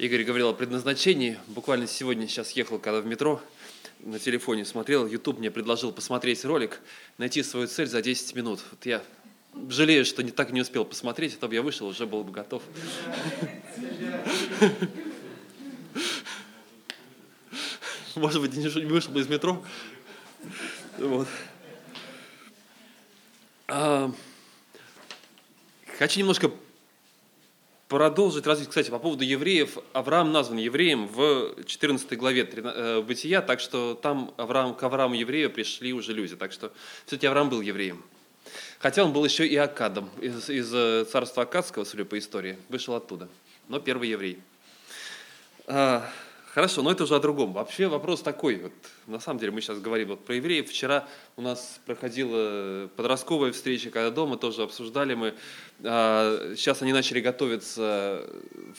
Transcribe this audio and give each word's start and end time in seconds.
Игорь 0.00 0.24
говорил 0.24 0.48
о 0.48 0.54
предназначении. 0.54 1.38
Буквально 1.46 1.86
сегодня 1.86 2.26
сейчас 2.26 2.52
ехал, 2.52 2.78
когда 2.78 3.02
в 3.02 3.06
метро, 3.06 3.38
на 3.98 4.18
телефоне 4.18 4.64
смотрел, 4.64 5.06
YouTube 5.06 5.40
мне 5.40 5.50
предложил 5.50 5.92
посмотреть 5.92 6.42
ролик, 6.46 6.80
найти 7.18 7.42
свою 7.42 7.66
цель 7.66 7.86
за 7.86 8.00
10 8.00 8.34
минут. 8.34 8.60
Вот 8.70 8.86
я 8.86 9.02
жалею, 9.68 10.06
что 10.06 10.22
не 10.22 10.30
так 10.30 10.52
не 10.52 10.62
успел 10.62 10.86
посмотреть, 10.86 11.34
а 11.34 11.36
то 11.40 11.48
бы 11.48 11.54
я 11.54 11.60
вышел, 11.60 11.86
уже 11.86 12.06
был 12.06 12.24
бы 12.24 12.32
готов. 12.32 12.62
Может 18.14 18.40
быть, 18.40 18.54
не 18.54 18.68
вышел 18.86 19.12
бы 19.12 19.20
из 19.20 19.28
метро. 19.28 19.62
Вот. 20.96 21.28
А, 23.68 24.10
хочу 25.98 26.20
немножко 26.20 26.50
продолжить 27.90 28.46
развить, 28.46 28.68
кстати, 28.68 28.88
по 28.88 29.00
поводу 29.00 29.24
евреев. 29.24 29.76
Авраам 29.92 30.30
назван 30.30 30.58
евреем 30.58 31.08
в 31.08 31.64
14 31.66 32.16
главе 32.16 32.48
э, 32.50 33.02
Бытия, 33.02 33.42
так 33.42 33.58
что 33.58 33.98
там 34.00 34.32
Авраам, 34.36 34.76
к 34.76 34.82
Аврааму 34.84 35.16
еврею 35.16 35.50
пришли 35.50 35.92
уже 35.92 36.12
люди. 36.12 36.36
Так 36.36 36.52
что 36.52 36.72
все-таки 37.04 37.26
Авраам 37.26 37.50
был 37.50 37.60
евреем. 37.60 38.02
Хотя 38.78 39.04
он 39.04 39.12
был 39.12 39.24
еще 39.24 39.44
и 39.44 39.56
Акадом, 39.56 40.08
из, 40.20 40.48
из 40.48 40.72
э, 40.72 41.04
царства 41.10 41.42
Акадского, 41.42 41.82
судя 41.82 42.04
по 42.04 42.16
истории, 42.16 42.56
вышел 42.68 42.94
оттуда. 42.94 43.28
Но 43.68 43.80
первый 43.80 44.08
еврей. 44.08 44.38
Хорошо, 46.52 46.82
но 46.82 46.90
это 46.90 47.04
уже 47.04 47.14
о 47.14 47.20
другом. 47.20 47.52
Вообще 47.52 47.86
вопрос 47.86 48.22
такой. 48.22 48.56
Вот, 48.56 48.72
на 49.06 49.20
самом 49.20 49.38
деле 49.38 49.52
мы 49.52 49.60
сейчас 49.60 49.78
говорим 49.78 50.08
вот 50.08 50.24
про 50.24 50.34
евреев. 50.34 50.68
Вчера 50.68 51.06
у 51.36 51.42
нас 51.42 51.78
проходила 51.86 52.88
подростковая 52.96 53.52
встреча, 53.52 53.90
когда 53.90 54.10
дома 54.10 54.36
тоже 54.36 54.64
обсуждали 54.64 55.14
мы. 55.14 55.34
А, 55.84 56.52
сейчас 56.56 56.82
они 56.82 56.92
начали 56.92 57.20
готовиться 57.20 58.28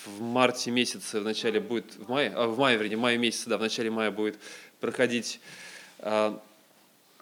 в 0.06 0.22
марте 0.22 0.70
месяце, 0.70 1.22
в 1.22 1.24
начале 1.24 1.62
будет, 1.62 1.96
в 1.96 2.10
мае, 2.10 2.34
а, 2.36 2.48
в 2.48 2.58
мае, 2.58 2.78
вернее, 2.78 2.98
в 2.98 3.00
мае 3.00 3.18
месяце, 3.18 3.50
да, 3.50 3.58
в 3.58 3.62
начале 3.62 3.90
мая 3.90 4.12
будет 4.12 4.38
проходить 4.82 5.40
а, 6.00 6.42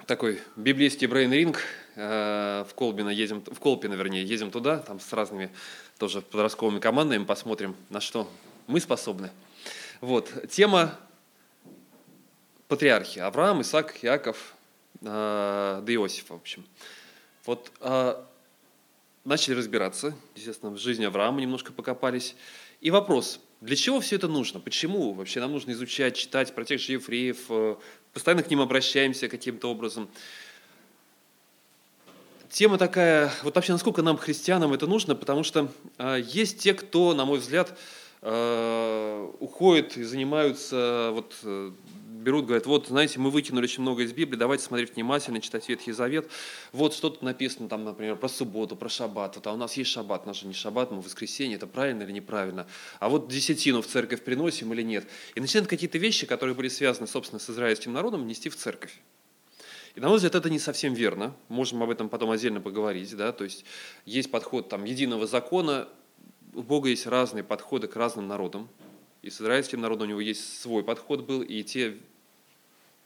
такой 0.07 0.39
библейский 0.55 1.05
брейн-ринг 1.05 1.59
а, 1.95 2.63
в 2.63 2.73
Колбино 2.73 3.09
едем, 3.09 3.43
в 3.45 3.59
Колпино, 3.59 3.93
вернее, 3.93 4.23
едем 4.23 4.49
туда, 4.49 4.79
там 4.79 4.99
с 4.99 5.13
разными 5.13 5.51
тоже 5.99 6.23
подростковыми 6.23 6.79
командами, 6.79 7.23
посмотрим, 7.23 7.75
на 7.91 8.01
что 8.01 8.27
мы 8.65 8.79
способны. 8.79 9.29
Вот, 10.01 10.31
тема 10.49 10.97
патриархи. 12.69 13.19
Авраам, 13.19 13.61
Исаак, 13.61 14.01
Яков, 14.01 14.55
э, 15.01 15.05
да 15.05 15.93
Иосиф, 15.93 16.29
в 16.29 16.33
общем. 16.33 16.65
Вот 17.45 17.69
э, 17.81 18.23
начали 19.25 19.55
разбираться, 19.55 20.15
естественно, 20.35 20.71
в 20.71 20.77
жизни 20.77 21.03
Авраама 21.03 21.41
немножко 21.41 21.73
покопались. 21.73 22.37
И 22.79 22.91
вопрос, 22.91 23.41
для 23.59 23.75
чего 23.75 23.99
все 23.99 24.15
это 24.15 24.29
нужно? 24.29 24.61
Почему 24.61 25.11
вообще 25.11 25.41
нам 25.41 25.51
нужно 25.51 25.71
изучать, 25.71 26.15
читать 26.15 26.55
про 26.55 26.63
тех 26.63 26.79
же 26.79 26.93
евреев, 26.93 27.45
э, 27.49 27.75
постоянно 28.13 28.43
к 28.43 28.49
ним 28.49 28.61
обращаемся 28.61 29.27
каким-то 29.27 29.69
образом? 29.69 30.09
Тема 32.49 32.77
такая, 32.77 33.33
вот 33.43 33.53
вообще 33.53 33.73
насколько 33.73 34.01
нам, 34.01 34.17
христианам, 34.17 34.71
это 34.71 34.87
нужно, 34.87 35.13
потому 35.13 35.43
что 35.43 35.69
э, 35.97 36.21
есть 36.25 36.59
те, 36.59 36.73
кто, 36.73 37.13
на 37.13 37.25
мой 37.25 37.39
взгляд, 37.39 37.77
уходят 38.21 39.95
и 39.95 40.03
занимаются, 40.03 41.11
вот 41.13 41.37
э, 41.43 41.71
берут, 42.19 42.45
говорят, 42.45 42.65
вот, 42.65 42.87
знаете, 42.87 43.19
мы 43.19 43.31
выкинули 43.31 43.63
очень 43.63 43.81
много 43.81 44.03
из 44.03 44.11
Библии, 44.11 44.37
давайте 44.37 44.63
смотреть 44.63 44.95
внимательно, 44.95 45.41
читать 45.41 45.67
Ветхий 45.69 45.91
Завет. 45.91 46.29
Вот 46.71 46.93
что-то 46.93 47.23
написано 47.23 47.69
там, 47.69 47.85
например, 47.85 48.17
про 48.17 48.27
субботу, 48.27 48.75
про 48.75 48.89
шаббат. 48.89 49.35
Вот, 49.35 49.47
а 49.47 49.53
у 49.53 49.57
нас 49.57 49.77
есть 49.77 49.91
шаббат, 49.91 50.27
у 50.27 50.47
не 50.47 50.53
шаббат, 50.53 50.91
мы 50.91 51.01
воскресенье, 51.01 51.55
это 51.55 51.67
правильно 51.67 52.03
или 52.03 52.11
неправильно? 52.11 52.67
А 52.99 53.09
вот 53.09 53.29
десятину 53.29 53.81
в 53.81 53.87
церковь 53.87 54.23
приносим 54.23 54.73
или 54.73 54.81
нет? 54.81 55.07
И 55.35 55.39
начинают 55.39 55.69
какие-то 55.69 55.97
вещи, 55.97 56.27
которые 56.27 56.55
были 56.55 56.67
связаны, 56.67 57.07
собственно, 57.07 57.39
с 57.39 57.49
израильским 57.49 57.93
народом, 57.93 58.27
нести 58.27 58.49
в 58.49 58.55
церковь. 58.55 58.99
И, 59.95 59.99
на 59.99 60.07
мой 60.07 60.17
взгляд, 60.17 60.35
это 60.35 60.49
не 60.49 60.59
совсем 60.59 60.93
верно. 60.93 61.35
Можем 61.47 61.81
об 61.81 61.89
этом 61.89 62.09
потом 62.09 62.31
отдельно 62.31 62.61
поговорить. 62.61 63.15
Да? 63.15 63.31
То 63.31 63.43
есть 63.43 63.65
есть 64.05 64.29
подход 64.29 64.69
там, 64.69 64.83
единого 64.83 65.25
закона, 65.25 65.89
у 66.59 66.61
Бога 66.61 66.89
есть 66.89 67.07
разные 67.07 67.41
подходы 67.41 67.87
к 67.87 67.95
разным 67.95 68.27
народам. 68.27 68.67
И 69.21 69.29
с 69.29 69.39
израильским 69.39 69.79
народом 69.79 70.07
у 70.07 70.09
него 70.09 70.19
есть 70.19 70.61
свой 70.61 70.83
подход 70.83 71.21
был, 71.21 71.41
и 71.41 71.63
те 71.63 71.97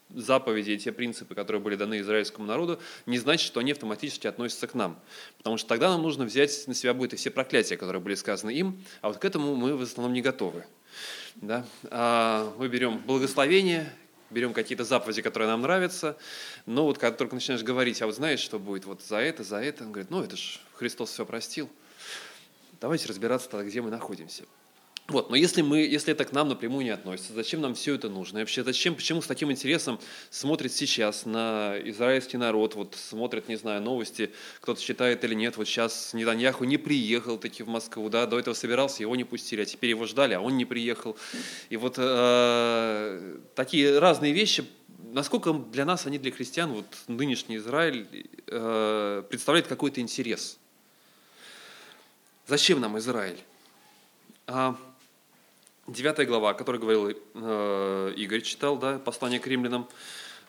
заповеди, 0.09 0.72
и 0.72 0.78
те 0.80 0.91
принципы, 0.91 1.36
которые 1.36 1.62
были 1.62 1.75
даны 1.75 2.00
израильскому 2.00 2.47
народу, 2.47 2.80
не 3.06 3.19
значит, 3.19 3.46
что 3.46 3.59
они 3.59 3.72
автоматически 3.72 4.25
относятся 4.25 4.66
к 4.66 4.74
нам. 4.74 5.00
Потому 5.38 5.58
что 5.58 5.69
тогда 5.69 5.90
нам 5.90 6.02
нужно 6.02 6.25
взять 6.25 6.68
на 6.68 6.74
себя 6.74 6.96
будет 6.96 7.14
и 7.14 7.16
все 7.16 7.30
проклятия, 7.30 7.78
которые 7.78 8.02
были 8.02 8.16
сказаны 8.16 8.50
им, 8.52 8.84
а 9.02 9.09
вот 9.09 9.18
к 9.18 9.25
этому 9.25 9.56
мы 9.56 9.78
в 9.78 9.84
основном 9.84 10.14
не 10.14 10.24
готовы. 10.24 10.66
Да? 11.35 11.64
А 11.91 12.52
мы 12.58 12.68
берем 12.70 13.00
благословение, 13.06 13.91
берем 14.31 14.53
какие-то 14.53 14.84
заповеди, 14.84 15.22
которые 15.22 15.50
нам 15.50 15.62
нравятся, 15.62 16.18
но 16.66 16.85
вот 16.85 16.97
когда 16.97 17.16
только 17.16 17.35
начинаешь 17.35 17.64
говорить, 17.64 18.02
а 18.02 18.08
вот 18.08 18.16
знаешь, 18.16 18.40
что 18.40 18.58
будет 18.58 18.85
вот 18.85 19.03
за 19.03 19.18
это, 19.18 19.44
за 19.44 19.58
это, 19.58 19.84
он 19.84 19.91
говорит, 19.91 20.09
ну 20.09 20.24
это 20.24 20.38
же 20.38 20.59
Христос 20.74 21.12
все 21.12 21.24
простил– 21.24 21.70
Давайте 22.83 23.07
разбираться 23.07 23.49
тогда, 23.49 23.66
где 23.66 23.81
мы 23.81 23.89
находимся. 23.89 24.44
Вот, 25.07 25.29
но 25.29 25.38
если, 25.38 25.61
мы, 25.61 25.77
если 25.77 26.11
это 26.11 26.25
к 26.25 26.33
нам 26.33 26.49
напрямую 26.49 26.83
не 26.83 26.89
относится, 26.89 27.31
зачем 27.31 27.61
нам 27.61 27.75
все 27.75 27.95
это 27.95 28.09
нужно? 28.09 28.39
И 28.39 28.41
вообще, 28.41 28.61
зачем, 28.61 28.95
почему 28.95 29.21
с 29.21 29.25
таким 29.25 29.49
интересом 29.53 30.01
смотрит 30.29 30.73
сейчас 30.73 31.25
на 31.25 31.77
израильский 31.85 32.35
народ, 32.35 32.75
вот 32.75 32.95
смотрит, 32.95 33.47
не 33.47 33.55
знаю, 33.55 33.81
новости, 33.81 34.31
кто-то 34.59 34.81
читает 34.81 35.23
или 35.23 35.33
нет, 35.33 35.55
вот 35.55 35.66
сейчас 35.66 36.13
Нетаньяху 36.13 36.66
не 36.66 36.75
приехал 36.75 37.38
таки 37.38 37.63
в 37.63 37.69
Москву, 37.69 38.09
да, 38.09 38.25
до 38.25 38.38
этого 38.38 38.53
собирался, 38.53 39.01
его 39.01 39.16
не 39.16 39.23
пустили, 39.23 39.61
а 39.61 39.66
теперь 39.66 39.91
его 39.91 40.05
ждали, 40.05 40.33
а 40.33 40.41
он 40.41 40.57
не 40.57 40.66
приехал. 40.66 41.16
И 41.69 41.77
вот 41.77 41.95
э, 41.97 43.38
такие 43.55 43.97
разные 43.97 44.33
вещи, 44.33 44.66
насколько 45.13 45.53
для 45.53 45.85
нас, 45.85 46.05
они 46.05 46.17
для 46.17 46.33
христиан, 46.33 46.73
вот 46.73 46.88
нынешний 47.07 47.55
Израиль 47.55 48.27
э, 48.47 49.23
представляет 49.29 49.67
какой-то 49.67 50.01
интерес– 50.01 50.59
Зачем 52.45 52.81
нам 52.81 52.97
Израиль? 52.97 53.39
А, 54.47 54.75
девятая 55.87 56.25
глава, 56.25 56.49
о 56.49 56.53
которой 56.53 56.77
говорил 56.77 57.09
э, 57.09 58.13
Игорь, 58.17 58.41
читал, 58.41 58.77
да, 58.77 58.99
послание 58.99 59.39
к 59.39 59.47
римлянам. 59.47 59.87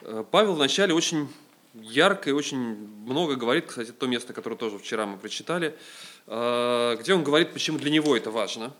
Э, 0.01 0.25
Павел 0.29 0.55
вначале 0.55 0.93
очень 0.93 1.29
ярко 1.73 2.31
и 2.31 2.33
очень 2.33 2.59
много 2.59 3.37
говорит, 3.37 3.67
кстати, 3.67 3.93
то 3.93 4.09
место, 4.09 4.33
которое 4.33 4.57
тоже 4.57 4.79
вчера 4.79 5.07
мы 5.07 5.19
прочитали, 5.19 5.79
э, 6.27 6.97
где 6.99 7.15
он 7.15 7.23
говорит, 7.23 7.53
почему 7.53 7.79
для 7.79 7.93
него 7.93 8.17
это 8.17 8.33
важно. 8.33 8.73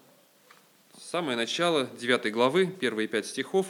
Самое 1.01 1.37
начало 1.37 1.89
9 2.01 2.33
главы, 2.33 2.67
первые 2.67 3.07
пять 3.07 3.27
стихов. 3.27 3.69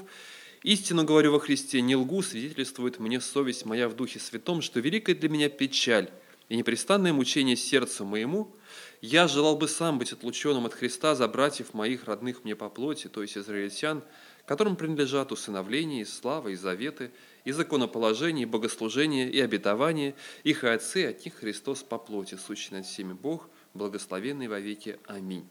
«Истину 0.62 1.04
говорю 1.04 1.32
во 1.32 1.40
Христе, 1.40 1.82
не 1.82 1.96
лгу, 1.96 2.22
свидетельствует 2.22 2.98
мне 2.98 3.20
совесть 3.20 3.66
моя 3.66 3.90
в 3.90 3.94
Духе 3.94 4.20
Святом, 4.20 4.62
что 4.62 4.80
великая 4.80 5.14
для 5.14 5.28
меня 5.28 5.50
печаль 5.50 6.08
и 6.48 6.56
непрестанное 6.56 7.12
мучение 7.12 7.56
сердцу 7.56 8.04
моему– 8.04 8.54
я 9.06 9.28
желал 9.28 9.54
бы 9.54 9.68
сам 9.68 9.98
быть 9.98 10.14
отлученным 10.14 10.64
от 10.64 10.72
Христа 10.72 11.14
за 11.14 11.28
братьев 11.28 11.74
моих, 11.74 12.06
родных 12.06 12.42
мне 12.42 12.56
по 12.56 12.70
плоти, 12.70 13.08
то 13.08 13.20
есть 13.20 13.36
израильтян, 13.36 14.02
которым 14.46 14.76
принадлежат 14.76 15.30
усыновление, 15.30 16.00
и 16.00 16.04
слава, 16.06 16.48
и 16.48 16.54
заветы, 16.54 17.10
и 17.44 17.52
законоположение, 17.52 18.44
и 18.44 18.46
богослужение, 18.46 19.30
и 19.30 19.38
обетование, 19.40 20.14
их 20.42 20.64
и 20.64 20.68
отцы, 20.68 21.04
от 21.04 21.22
них 21.22 21.34
Христос 21.34 21.82
по 21.82 21.98
плоти, 21.98 22.36
сущий 22.36 22.74
над 22.74 22.86
всеми 22.86 23.12
Бог, 23.12 23.50
благословенный 23.74 24.48
во 24.48 24.58
веки. 24.58 24.98
Аминь. 25.06 25.46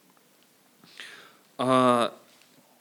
А, 1.59 2.19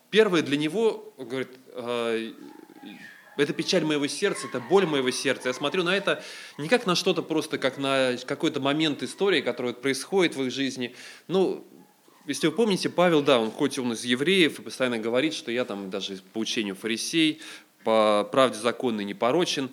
первое 0.09 0.41
для 0.41 0.57
него, 0.57 1.13
говорит, 1.19 1.51
а, 1.73 2.33
это 3.37 3.53
печаль 3.53 3.83
моего 3.83 4.07
сердца, 4.07 4.47
это 4.47 4.59
боль 4.59 4.85
моего 4.85 5.11
сердца. 5.11 5.49
Я 5.49 5.53
смотрю 5.53 5.83
на 5.83 5.95
это 5.95 6.23
не 6.57 6.67
как 6.67 6.85
на 6.85 6.95
что-то 6.95 7.21
просто, 7.21 7.57
как 7.57 7.77
на 7.77 8.17
какой-то 8.25 8.59
момент 8.59 9.03
истории, 9.03 9.41
который 9.41 9.73
происходит 9.73 10.35
в 10.35 10.43
их 10.43 10.51
жизни. 10.51 10.95
Ну, 11.27 11.65
если 12.25 12.47
вы 12.47 12.53
помните, 12.53 12.89
Павел, 12.89 13.21
да, 13.21 13.39
он 13.39 13.51
хоть 13.51 13.77
он 13.77 13.93
из 13.93 14.05
евреев 14.05 14.59
и 14.59 14.61
постоянно 14.61 14.97
говорит, 14.97 15.33
что 15.33 15.51
я 15.51 15.65
там 15.65 15.89
даже 15.89 16.17
по 16.31 16.39
учению 16.39 16.75
фарисей, 16.75 17.41
по 17.83 18.27
правде 18.31 18.59
законной 18.59 19.03
не 19.03 19.13
порочен. 19.13 19.69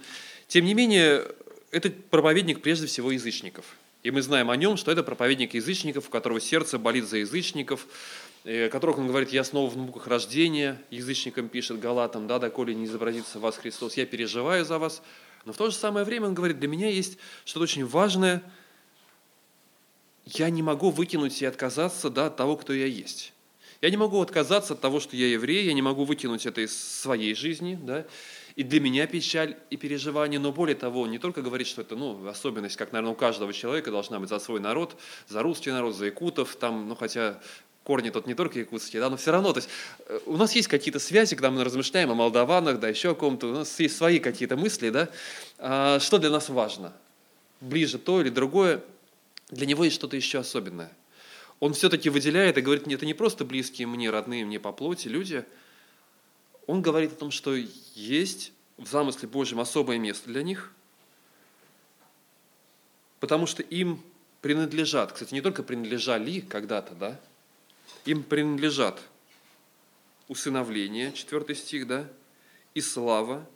Тем 0.49 0.64
не 0.64 0.75
менее, 0.75 1.26
этот 1.70 2.06
проповедник 2.06 2.61
прежде 2.61 2.87
всего 2.87 3.12
язычников. 3.12 3.64
И 4.02 4.11
мы 4.11 4.23
знаем 4.23 4.50
о 4.50 4.56
нем, 4.56 4.76
что 4.76 4.90
это 4.90 5.02
проповедник 5.02 5.55
язычников, 5.55 6.08
у 6.08 6.11
которого 6.11 6.40
сердце 6.40 6.79
болит 6.79 7.06
за 7.06 7.19
язычников, 7.19 7.87
которых 8.44 8.98
он 8.98 9.06
говорит, 9.06 9.31
я 9.31 9.44
снова 9.44 9.69
в 9.69 9.76
муках 9.76 10.06
рождения, 10.06 10.81
язычникам 10.90 11.48
пишет 11.48 11.78
Галатам, 11.78 12.26
да, 12.26 12.38
доколе 12.38 12.75
не 12.75 12.87
изобразится 12.87 13.38
вас 13.38 13.56
Христос, 13.56 13.96
я 13.96 14.06
переживаю 14.06 14.64
за 14.64 14.78
вас. 14.78 15.02
Но 15.44 15.52
в 15.52 15.56
то 15.56 15.70
же 15.70 15.76
самое 15.76 16.04
время 16.04 16.28
он 16.28 16.34
говорит, 16.34 16.58
для 16.58 16.69
меня 16.69 16.88
есть 16.88 17.19
что-то 17.44 17.64
очень 17.64 17.87
важное, 17.87 18.42
я 20.26 20.50
не 20.50 20.62
могу 20.62 20.90
выкинуть 20.90 21.40
и 21.42 21.46
отказаться 21.46 22.10
да, 22.10 22.26
от 22.26 22.37
того, 22.37 22.56
кто 22.56 22.72
я 22.72 22.87
есть. 22.87 23.32
Я 23.81 23.90
не 23.90 23.96
могу 23.96 24.20
отказаться 24.20 24.75
от 24.75 24.81
того, 24.81 25.00
что 25.00 25.16
я 25.16 25.26
еврей, 25.26 25.64
я 25.64 25.72
не 25.72 25.82
могу 25.82 26.04
выкинуть 26.04 26.44
это 26.44 26.60
из 26.60 26.76
своей 26.76 27.34
жизни, 27.34 27.78
да, 27.81 28.06
и 28.56 28.62
для 28.62 28.81
меня 28.81 29.06
печаль 29.06 29.56
и 29.70 29.76
переживание, 29.76 30.38
но 30.38 30.52
более 30.52 30.76
того, 30.76 31.06
не 31.06 31.19
только 31.19 31.40
говорит, 31.40 31.66
что 31.66 31.81
это 31.81 31.96
ну, 31.96 32.26
особенность, 32.28 32.76
как, 32.76 32.93
наверное, 32.93 33.12
у 33.12 33.16
каждого 33.16 33.52
человека 33.52 33.90
должна 33.90 34.20
быть 34.20 34.28
за 34.28 34.38
свой 34.38 34.60
народ, 34.60 34.96
за 35.28 35.43
русский 35.43 35.70
народ, 35.70 35.96
за 35.96 36.06
якутов, 36.06 36.56
там, 36.56 36.88
ну, 36.88 36.94
хотя 36.94 37.40
корни 37.85 38.11
тут 38.11 38.27
не 38.27 38.35
только 38.35 38.59
якутские, 38.59 39.00
да, 39.00 39.11
но 39.11 39.17
все 39.17 39.32
равно, 39.32 39.53
то 39.53 39.59
есть 39.59 39.69
э, 40.06 40.21
у 40.27 40.37
нас 40.37 40.53
есть 40.55 40.69
какие-то 40.69 40.99
связи, 40.99 41.35
когда 41.35 41.50
мы 41.50 41.65
размышляем 41.65 42.11
о 42.11 42.15
молдаванах, 42.15 42.79
да, 42.79 42.88
еще 42.88 43.11
о 43.11 43.15
ком-то, 43.15 43.49
у 43.49 43.53
нас 43.53 43.81
есть 43.81 43.97
свои 43.97 44.19
какие-то 44.19 44.56
мысли, 44.56 44.91
да, 44.91 45.09
а, 45.59 45.99
что 46.00 46.19
для 46.19 46.31
нас 46.31 46.49
важно, 46.49 46.93
ближе 47.61 47.99
то 47.99 48.21
или 48.21 48.29
другое, 48.29 48.82
для 49.49 49.67
него 49.67 49.85
есть 49.85 49.97
что-то 49.97 50.17
еще 50.17 50.38
особенное. 50.38 50.93
Он 51.59 51.75
все-таки 51.75 52.09
выделяет 52.09 52.56
и 52.56 52.61
говорит, 52.61 52.87
это 52.87 53.05
не 53.05 53.15
просто 53.15 53.44
близкие 53.44 53.87
мне, 53.87 54.09
родные 54.11 54.44
мне 54.44 54.61
по 54.61 54.73
плоти 54.73 55.09
люди, 55.09 55.44
он 56.67 56.82
говорит 56.82 57.12
о 57.12 57.17
том, 57.17 57.31
что 57.31 57.55
есть 57.94 58.53
в 58.77 58.87
замысле 58.87 59.29
Божьем 59.29 59.61
особое 59.61 59.99
место 59.99 60.29
для 60.29 60.43
них, 60.43 60.73
потому 63.19 63.47
что 63.47 63.62
им 63.62 64.03
принадлежат, 64.41 65.12
кстати, 65.12 65.35
не 65.35 65.41
только 65.41 65.62
принадлежали 65.62 66.41
когда-то, 66.41 66.94
да, 66.94 67.21
им 68.05 68.23
принадлежат 68.23 69.00
усыновление, 70.29 71.12
4 71.12 71.55
стих, 71.55 71.87
да, 71.87 72.08
и 72.75 72.81
слава, 72.81 73.47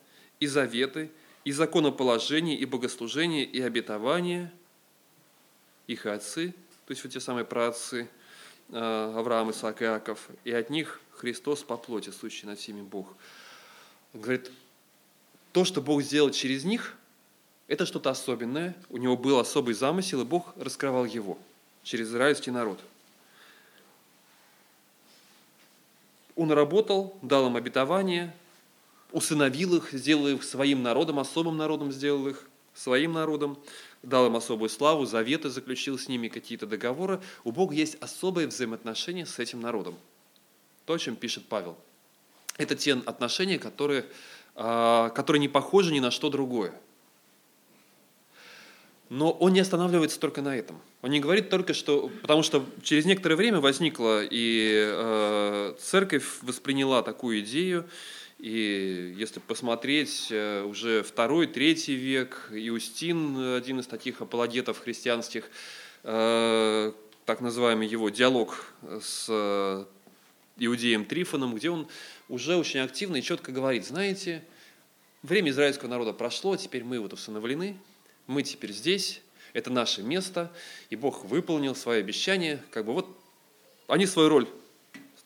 и 0.40 0.46
заветы, 0.46 1.10
и 1.44 1.52
законоположение, 1.52 2.58
и 2.58 2.64
богослужение, 2.64 3.44
и 3.44 3.60
обетование, 3.60 4.52
их 5.86 6.06
отцы, 6.06 6.54
то 6.86 6.90
есть 6.90 7.04
вот 7.04 7.12
те 7.12 7.20
самые 7.20 7.44
праотцы 7.44 8.08
э, 8.70 9.12
Авраам, 9.16 9.50
Исаак 9.50 9.82
и 9.82 9.84
Иаков, 9.84 10.28
и 10.44 10.52
от 10.52 10.70
них 10.70 11.00
Христос 11.12 11.62
по 11.62 11.76
плоти, 11.76 12.10
сущий 12.10 12.46
над 12.46 12.58
всеми 12.58 12.82
Бог. 12.82 13.14
Он 14.12 14.20
говорит, 14.20 14.50
то, 15.52 15.64
что 15.64 15.80
Бог 15.80 16.02
сделал 16.02 16.30
через 16.30 16.64
них, 16.64 16.96
это 17.68 17.86
что-то 17.86 18.10
особенное, 18.10 18.74
у 18.90 18.96
него 18.96 19.16
был 19.16 19.38
особый 19.38 19.74
замысел, 19.74 20.22
и 20.22 20.24
Бог 20.24 20.52
раскрывал 20.56 21.04
его 21.04 21.38
через 21.82 22.08
израильский 22.08 22.50
народ– 22.50 22.80
Он 26.36 26.50
работал, 26.52 27.16
дал 27.22 27.46
им 27.46 27.56
обетование, 27.56 28.34
усыновил 29.12 29.76
их, 29.76 29.92
сделал 29.92 30.28
их 30.28 30.42
своим 30.42 30.82
народом, 30.82 31.18
особым 31.20 31.56
народом 31.56 31.92
сделал 31.92 32.26
их 32.26 32.48
своим 32.74 33.12
народом, 33.12 33.56
дал 34.02 34.26
им 34.26 34.36
особую 34.36 34.68
славу, 34.68 35.06
заветы 35.06 35.48
заключил 35.48 35.98
с 35.98 36.08
ними, 36.08 36.28
какие-то 36.28 36.66
договоры. 36.66 37.20
У 37.44 37.52
Бога 37.52 37.74
есть 37.74 37.96
особое 38.00 38.48
взаимоотношение 38.48 39.26
с 39.26 39.38
этим 39.38 39.60
народом. 39.60 39.96
То, 40.84 40.94
о 40.94 40.98
чем 40.98 41.16
пишет 41.16 41.44
Павел. 41.48 41.78
Это 42.58 42.74
те 42.74 42.94
отношения, 42.94 43.58
которые, 43.58 44.04
а, 44.54 45.10
которые 45.10 45.40
не 45.40 45.48
похожи 45.48 45.92
ни 45.92 46.00
на 46.00 46.10
что 46.10 46.30
другое. 46.30 46.74
Но 49.10 49.30
он 49.30 49.52
не 49.52 49.60
останавливается 49.60 50.18
только 50.18 50.42
на 50.42 50.56
этом. 50.56 50.80
Он 51.02 51.10
не 51.10 51.20
говорит 51.20 51.50
только, 51.50 51.74
что... 51.74 52.10
Потому 52.22 52.42
что 52.42 52.64
через 52.82 53.04
некоторое 53.04 53.36
время 53.36 53.60
возникла, 53.60 54.22
и 54.24 54.72
э, 54.86 55.74
церковь 55.78 56.24
восприняла 56.42 57.02
такую 57.02 57.40
идею, 57.40 57.86
и 58.38 59.14
если 59.16 59.40
посмотреть, 59.40 60.28
э, 60.30 60.62
уже 60.64 61.02
второй, 61.02 61.46
третий 61.46 61.94
век, 61.94 62.48
Иустин, 62.50 63.54
один 63.54 63.80
из 63.80 63.86
таких 63.86 64.20
апологетов 64.20 64.78
христианских, 64.78 65.50
э, 66.02 66.92
так 67.24 67.40
называемый 67.40 67.86
его 67.86 68.08
диалог 68.08 68.66
с 69.00 69.26
э, 69.28 69.84
иудеем 70.58 71.04
Трифоном, 71.04 71.54
где 71.54 71.70
он 71.70 71.88
уже 72.28 72.56
очень 72.56 72.80
активно 72.80 73.16
и 73.16 73.22
четко 73.22 73.52
говорит, 73.52 73.86
знаете, 73.86 74.44
время 75.22 75.50
израильского 75.50 75.88
народа 75.88 76.12
прошло, 76.12 76.56
теперь 76.56 76.84
мы 76.84 77.00
вот 77.00 77.12
усыновлены, 77.12 77.78
мы 78.26 78.42
теперь 78.42 78.72
здесь, 78.72 79.20
это 79.52 79.70
наше 79.70 80.02
место, 80.02 80.52
и 80.90 80.96
Бог 80.96 81.24
выполнил 81.24 81.74
свои 81.74 82.00
обещания. 82.00 82.62
Как 82.70 82.84
бы 82.84 82.92
вот 82.92 83.08
они 83.86 84.06
свою 84.06 84.28
роль, 84.28 84.48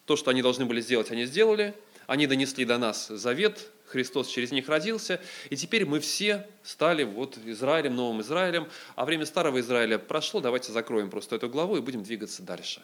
то, 0.04 0.16
что 0.16 0.30
они 0.30 0.42
должны 0.42 0.64
были 0.64 0.80
сделать, 0.80 1.10
они 1.10 1.24
сделали, 1.24 1.74
они 2.06 2.26
донесли 2.26 2.64
до 2.64 2.78
нас 2.78 3.08
завет, 3.08 3.68
Христос 3.86 4.28
через 4.28 4.52
них 4.52 4.68
родился, 4.68 5.20
и 5.50 5.56
теперь 5.56 5.86
мы 5.86 6.00
все 6.00 6.46
стали 6.62 7.04
вот 7.04 7.38
Израилем, 7.44 7.96
новым 7.96 8.20
Израилем, 8.20 8.68
а 8.96 9.04
время 9.04 9.24
старого 9.24 9.60
Израиля 9.60 9.98
прошло, 9.98 10.40
давайте 10.40 10.72
закроем 10.72 11.10
просто 11.10 11.36
эту 11.36 11.48
главу 11.48 11.76
и 11.76 11.80
будем 11.80 12.02
двигаться 12.02 12.42
дальше. 12.42 12.82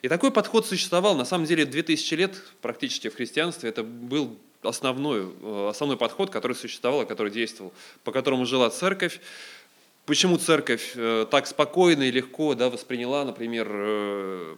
И 0.00 0.08
такой 0.08 0.30
подход 0.30 0.64
существовал, 0.64 1.16
на 1.16 1.24
самом 1.24 1.46
деле, 1.46 1.64
2000 1.64 2.14
лет 2.14 2.40
практически 2.60 3.08
в 3.08 3.16
христианстве, 3.16 3.68
это 3.70 3.82
был 3.82 4.38
основной, 4.62 5.32
э, 5.40 5.68
основной 5.70 5.96
подход, 5.96 6.30
который 6.30 6.54
существовал, 6.54 7.06
который 7.06 7.32
действовал, 7.32 7.72
по 8.04 8.12
которому 8.12 8.46
жила 8.46 8.70
церковь. 8.70 9.20
Почему 10.06 10.38
церковь 10.38 10.92
э, 10.94 11.26
так 11.30 11.46
спокойно 11.46 12.04
и 12.04 12.10
легко 12.10 12.54
да, 12.54 12.70
восприняла, 12.70 13.24
например, 13.24 13.68
э, 13.70 14.56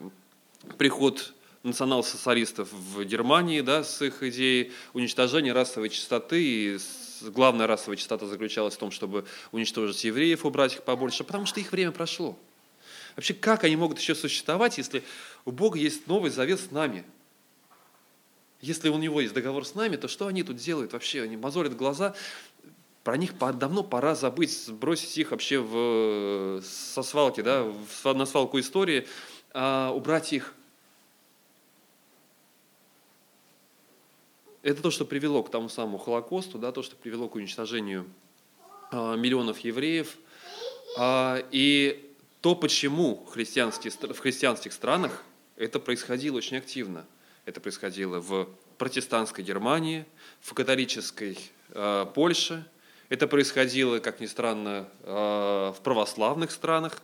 приход 0.79 1.35
национал-социалистов 1.63 2.73
в 2.73 3.05
Германии 3.05 3.61
да, 3.61 3.85
с 3.85 4.01
их 4.01 4.23
идеей 4.23 4.73
уничтожения 4.95 5.53
расовой 5.53 5.91
чистоты. 5.91 6.43
И 6.43 6.79
главная 7.23 7.67
расовая 7.67 7.97
чистота 7.97 8.27
заключалась 8.27 8.75
в 8.75 8.79
том, 8.79 8.91
чтобы 8.91 9.27
уничтожить 9.53 10.03
евреев, 10.05 10.47
убрать 10.47 10.75
их 10.75 10.83
побольше, 10.83 11.25
потому 11.25 11.47
что 11.47 11.61
их 11.61 11.73
время 11.73 11.93
прошло. 11.93 12.39
Вообще, 13.17 13.35
как 13.35 13.65
они 13.65 13.77
могут 13.77 13.99
еще 13.99 14.15
существовать, 14.15 14.79
если 14.79 15.03
у 15.45 15.51
Бога 15.51 15.79
есть 15.79 16.07
новый 16.07 16.31
завет 16.31 16.61
с 16.61 16.71
нами? 16.71 17.05
Если 18.61 18.91
у 18.91 18.99
него 18.99 19.21
есть 19.21 19.33
договор 19.33 19.67
с 19.67 19.75
нами, 19.75 19.97
то 19.97 20.07
что 20.07 20.27
они 20.27 20.43
тут 20.43 20.57
делают 20.57 20.93
вообще? 20.93 21.23
Они 21.23 21.37
мозолят 21.37 21.77
глаза, 21.77 22.15
про 23.05 23.17
них 23.17 23.37
давно 23.39 23.83
пора 23.83 24.15
забыть, 24.15 24.67
сбросить 24.67 25.17
их 25.17 25.31
вообще 25.31 25.59
в, 25.59 26.61
со 26.63 27.03
свалки, 27.03 27.41
да, 27.41 27.65
в, 27.65 28.13
на 28.13 28.27
свалку 28.27 28.61
истории, 28.61 29.07
а 29.55 29.91
убрать 29.95 30.33
их. 30.33 30.55
Это 34.63 34.83
то, 34.83 34.91
что 34.91 35.07
привело 35.07 35.43
к 35.43 35.51
тому 35.51 35.71
самому 35.71 35.97
Холокосту, 35.97 36.59
да, 36.59 36.71
то, 36.71 36.83
что 36.83 36.95
привело 36.95 37.29
к 37.29 37.35
уничтожению 37.35 38.07
а, 38.93 39.17
миллионов 39.17 39.59
евреев. 39.61 40.19
А, 40.99 41.43
и 41.51 42.15
то, 42.43 42.55
почему 42.55 43.25
в 43.27 43.31
христианских 43.31 44.73
странах 44.75 45.25
это 45.57 45.81
происходило 45.81 46.37
очень 46.37 46.59
активно. 46.59 47.07
Это 47.45 47.61
происходило 47.61 48.21
в 48.21 48.49
протестантской 48.79 49.45
Германии, 49.45 50.05
в 50.41 50.55
католической 50.55 51.39
э, 51.71 52.07
Польше, 52.15 52.65
это 53.11 53.27
происходило, 53.27 53.99
как 53.99 54.21
ни 54.21 54.27
странно, 54.27 54.89
э, 55.03 55.73
в 55.77 55.81
православных 55.83 56.53
странах. 56.53 57.03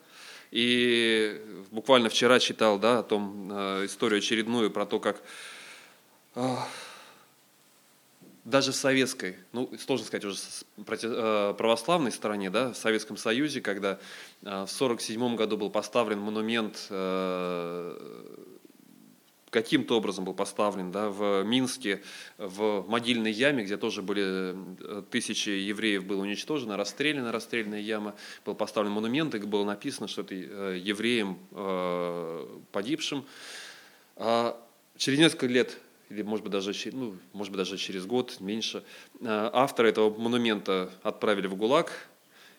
И 0.53 1.43
буквально 1.73 2.09
вчера 2.09 2.38
читал 2.38 2.79
да, 2.79 3.00
о 3.00 3.03
том 3.03 3.50
э, 3.50 3.87
историю 3.87 4.19
очередную 4.19 4.71
про 4.71 4.87
то, 4.87 5.00
как 5.00 5.21
э, 6.37 6.55
даже 8.45 8.71
в 8.71 8.76
советской, 8.76 9.37
ну, 9.50 9.69
сложно 9.85 10.07
сказать 10.07 10.25
уже 10.25 10.38
православной 10.76 12.12
стороне, 12.12 12.50
да, 12.50 12.73
в 12.73 12.76
Советском 12.76 13.16
Союзе, 13.16 13.61
когда 13.61 13.99
в 14.43 14.71
1947 14.71 15.35
году 15.35 15.57
был 15.57 15.71
поставлен 15.71 16.21
монумент 16.21 16.87
каким-то 19.50 19.97
образом 19.97 20.25
был 20.25 20.35
поставлен 20.35 20.91
да, 20.91 21.09
в 21.09 21.43
Минске, 21.45 22.03
в 22.38 22.85
могильной 22.88 23.33
яме, 23.33 23.65
где 23.65 23.76
тоже 23.76 24.03
были 24.03 24.55
э, 24.55 25.03
тысячи 25.11 25.50
евреев 25.50 26.05
было 26.05 26.23
уничтожено, 26.23 26.76
расстреляна 26.76 27.33
расстрельная 27.33 27.81
яма, 27.81 28.15
был 28.45 28.55
поставлен 28.55 28.93
монумент, 28.93 29.35
и 29.35 29.38
было 29.38 29.65
написано, 29.65 30.09
что 30.09 30.23
это 30.23 30.35
э, 30.35 30.81
евреям 30.83 31.38
э, 31.53 32.59
погибшим. 32.73 33.25
А 34.17 34.61
через 34.97 35.19
несколько 35.19 35.47
лет 35.47 35.79
или 36.09 36.23
может 36.23 36.45
быть 36.45 36.53
даже, 36.53 36.73
ну, 36.93 37.17
может 37.33 37.53
быть 37.53 37.59
даже 37.59 37.79
через 37.79 38.07
год, 38.07 38.37
меньше, 38.41 38.85
автора 39.25 39.88
этого 39.88 40.17
монумента 40.17 40.91
отправили 41.03 41.49
в 41.49 41.57
ГУЛАГ. 41.57 41.91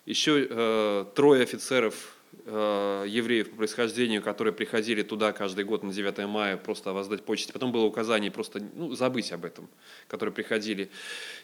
Еще 0.04 0.46
э, 0.48 1.04
трое 1.14 1.42
офицеров 1.42 2.17
Э, 2.50 3.04
евреев 3.06 3.50
по 3.50 3.56
происхождению, 3.56 4.22
которые 4.22 4.54
приходили 4.54 5.02
туда 5.02 5.32
каждый 5.32 5.64
год 5.64 5.82
на 5.82 5.92
9 5.92 6.26
мая 6.26 6.56
просто 6.56 6.94
воздать 6.94 7.22
почести. 7.22 7.52
Потом 7.52 7.72
было 7.72 7.84
указание 7.84 8.30
просто 8.30 8.60
ну, 8.74 8.94
забыть 8.94 9.32
об 9.32 9.44
этом, 9.44 9.68
которые 10.08 10.32
приходили. 10.34 10.90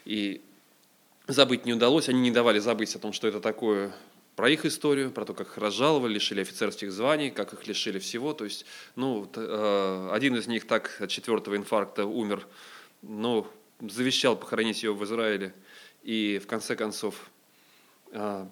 И 0.05 0.41
забыть 1.27 1.65
не 1.65 1.73
удалось, 1.73 2.09
они 2.09 2.21
не 2.21 2.31
давали 2.31 2.57
забыть 2.57 2.95
о 2.95 2.99
том, 2.99 3.13
что 3.13 3.27
это 3.27 3.39
такое, 3.39 3.93
про 4.35 4.49
их 4.49 4.65
историю, 4.65 5.11
про 5.11 5.25
то, 5.25 5.35
как 5.35 5.47
их 5.47 5.57
разжаловали, 5.59 6.15
лишили 6.15 6.41
офицерских 6.41 6.91
званий, 6.91 7.29
как 7.29 7.53
их 7.53 7.67
лишили 7.67 7.99
всего. 7.99 8.33
То 8.33 8.45
есть, 8.45 8.65
ну, 8.95 9.29
э, 9.35 10.09
один 10.11 10.35
из 10.35 10.47
них 10.47 10.65
так 10.65 10.97
от 10.99 11.09
четвертого 11.09 11.55
инфаркта 11.55 12.05
умер, 12.05 12.47
но 13.03 13.47
завещал 13.79 14.35
похоронить 14.35 14.81
его 14.81 14.95
в 14.95 15.03
Израиле. 15.03 15.53
И 16.01 16.39
в 16.43 16.47
конце 16.47 16.75
концов 16.75 17.29
э, 18.11 18.47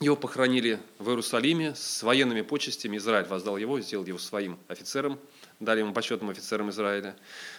его 0.00 0.16
похоронили 0.16 0.80
в 0.98 1.08
Иерусалиме 1.08 1.74
с 1.74 2.02
военными 2.02 2.42
почестями. 2.42 2.96
Израиль 2.96 3.26
воздал 3.26 3.56
его, 3.56 3.80
сделал 3.80 4.04
его 4.04 4.18
своим 4.18 4.58
офицером, 4.68 5.18
дали 5.60 5.80
ему 5.80 5.92
почетным 5.92 6.30
офицером 6.30 6.70
Израиля. 6.70 7.16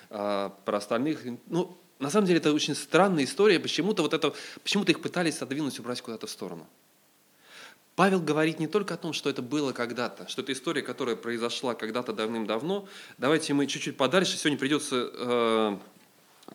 А 0.10 0.50
про 0.65 0.77
остальных, 0.77 1.22
ну, 1.48 1.77
на 2.00 2.10
самом 2.10 2.27
деле 2.27 2.39
это 2.39 2.54
очень 2.54 2.75
странная 2.75 3.24
история. 3.24 3.60
Почему-то 3.60 4.01
вот 4.01 4.13
это, 4.13 4.34
почему-то 4.63 4.92
их 4.92 5.01
пытались 5.01 5.38
отодвинуть, 5.38 5.80
убрать 5.80 6.01
куда-то 6.01 6.27
в 6.27 6.30
сторону. 6.30 6.68
Павел 7.96 8.20
говорит 8.20 8.60
не 8.60 8.68
только 8.68 8.96
о 8.96 8.98
том, 8.98 9.13
что 9.13 9.30
это 9.30 9.42
было 9.42 9.72
когда-то, 9.72 10.27
что 10.27 10.42
это 10.42 10.51
история, 10.51 10.82
которая 10.82 11.15
произошла 11.15 11.75
когда-то 11.75 12.12
давным-давно. 12.12 12.89
Давайте 13.18 13.54
мы 13.54 13.68
чуть-чуть 13.68 13.96
подальше. 13.96 14.36
Сегодня 14.38 14.60
придется 14.60 15.10
э, 15.13 15.77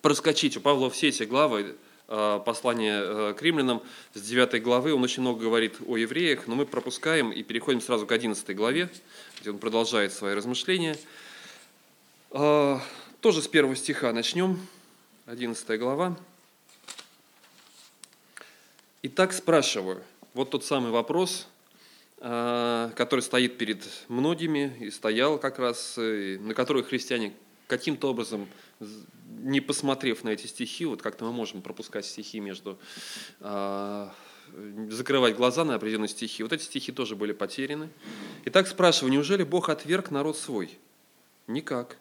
проскочить. 0.03 0.59
У 0.59 0.61
Павла 0.61 0.91
все 0.91 1.09
эти 1.09 1.23
главы 1.23 1.77
э, 2.11 2.41
послания 2.45 3.01
э, 3.03 3.35
к 3.35 3.41
римлянам 3.41 3.83
с 4.13 4.21
9 4.21 4.63
главы. 4.63 4.93
Он 4.93 5.03
очень 5.03 5.23
много 5.23 5.41
говорит 5.41 5.77
о 5.87 5.97
евреях, 5.97 6.47
но 6.47 6.55
мы 6.55 6.67
пропускаем 6.67 7.31
и 7.31 7.43
переходим 7.43 7.81
сразу 7.81 8.07
к 8.07 8.13
11 8.13 8.55
главе, 8.55 8.91
где 9.41 9.51
он 9.51 9.59
продолжает 9.59 10.13
свои 10.13 10.35
размышления. 10.35 10.97
Э, 12.33 12.79
тоже 13.23 13.41
с 13.41 13.49
первого 13.49 13.75
стиха 13.77 14.13
начнем. 14.13 14.59
11 15.27 15.79
глава. 15.79 16.19
Итак, 19.03 19.33
спрашиваю. 19.33 20.03
Вот 20.35 20.51
тот 20.51 20.65
самый 20.65 20.91
вопрос, 20.91 21.47
который 22.19 23.21
стоит 23.21 23.57
перед 23.57 23.83
многими 24.09 24.77
и 24.81 24.91
стоял 24.91 25.39
как 25.39 25.59
раз, 25.59 25.95
на 25.97 26.53
который 26.55 26.83
христиане 26.83 27.33
каким-то 27.67 28.11
образом, 28.11 28.49
не 29.43 29.61
посмотрев 29.61 30.25
на 30.25 30.31
эти 30.31 30.47
стихи, 30.47 30.85
вот 30.85 31.03
как-то 31.03 31.25
мы 31.25 31.33
можем 31.33 31.63
пропускать 31.63 32.05
стихи 32.05 32.41
между, 32.41 32.79
а, 33.41 34.13
закрывать 34.91 35.37
глаза 35.37 35.65
на 35.65 35.75
определенные 35.75 36.09
стихи. 36.09 36.43
Вот 36.43 36.53
эти 36.53 36.63
стихи 36.63 36.93
тоже 36.93 37.17
были 37.17 37.33
потеряны. 37.33 37.89
Итак, 38.45 38.67
спрашиваю, 38.67 39.13
неужели 39.13 39.43
Бог 39.43 39.69
отверг 39.69 40.11
народ 40.11 40.37
свой? 40.37 40.79
Никак. 41.47 41.97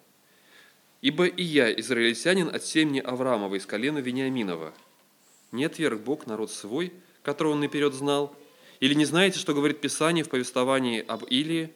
Ибо 1.01 1.25
и 1.25 1.43
я, 1.43 1.71
израильтянин 1.79 2.53
от 2.53 2.63
семени 2.63 2.99
Авраамова 2.99 3.55
из 3.55 3.65
колена 3.65 3.99
Вениаминова. 3.99 4.73
Не 5.51 5.65
отверг 5.65 6.01
Бог 6.01 6.27
народ 6.27 6.51
свой, 6.51 6.93
которого 7.23 7.53
он 7.53 7.61
наперед 7.61 7.93
знал? 7.93 8.35
Или 8.79 8.93
не 8.93 9.05
знаете, 9.05 9.39
что 9.39 9.53
говорит 9.53 9.81
Писание 9.81 10.23
в 10.23 10.29
повествовании 10.29 11.03
об 11.05 11.23
Илии, 11.23 11.73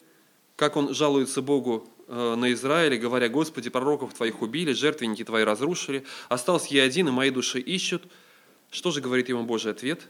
как 0.56 0.76
он 0.76 0.94
жалуется 0.94 1.42
Богу 1.42 1.88
на 2.08 2.52
Израиле, 2.54 2.98
говоря, 2.98 3.30
«Господи, 3.30 3.70
пророков 3.70 4.14
Твоих 4.14 4.42
убили, 4.42 4.74
жертвенники 4.74 5.24
Твои 5.24 5.44
разрушили, 5.44 6.04
остался 6.30 6.74
я 6.74 6.84
один, 6.84 7.08
и 7.08 7.12
мои 7.12 7.30
души 7.30 7.60
ищут». 7.60 8.04
Что 8.72 8.92
же 8.92 9.02
говорит 9.02 9.30
ему 9.30 9.44
Божий 9.44 9.72
ответ? 9.72 10.08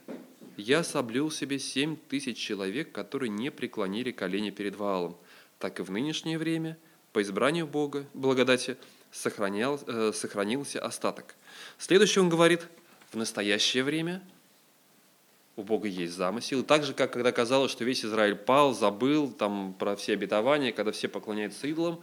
«Я 0.58 0.84
соблюл 0.84 1.32
себе 1.32 1.60
семь 1.60 1.96
тысяч 1.96 2.38
человек, 2.38 2.92
которые 2.92 3.30
не 3.30 3.52
преклонили 3.52 4.12
колени 4.12 4.50
перед 4.50 4.76
Ваалом, 4.76 5.18
так 5.60 5.80
и 5.80 5.84
в 5.84 5.92
нынешнее 5.92 6.38
время, 6.38 6.78
по 7.12 7.22
избранию 7.22 7.68
Бога, 7.68 8.06
благодати, 8.14 8.78
сохранял, 9.12 9.80
э, 9.86 10.12
сохранился 10.14 10.80
остаток. 10.80 11.36
Следующее 11.78 12.24
он 12.24 12.30
говорит, 12.30 12.68
в 13.12 13.16
настоящее 13.16 13.84
время 13.84 14.24
у 15.56 15.64
Бога 15.64 15.88
есть 15.88 16.14
замысел. 16.14 16.62
И 16.62 16.64
так 16.64 16.84
же, 16.84 16.94
как 16.94 17.14
когда 17.14 17.32
казалось, 17.32 17.72
что 17.72 17.84
весь 17.84 18.04
Израиль 18.04 18.36
пал, 18.36 18.74
забыл 18.74 19.32
там, 19.32 19.74
про 19.74 19.96
все 19.96 20.14
обетования, 20.14 20.72
когда 20.72 20.92
все 20.92 21.08
поклоняются 21.08 21.68
идолам, 21.68 22.02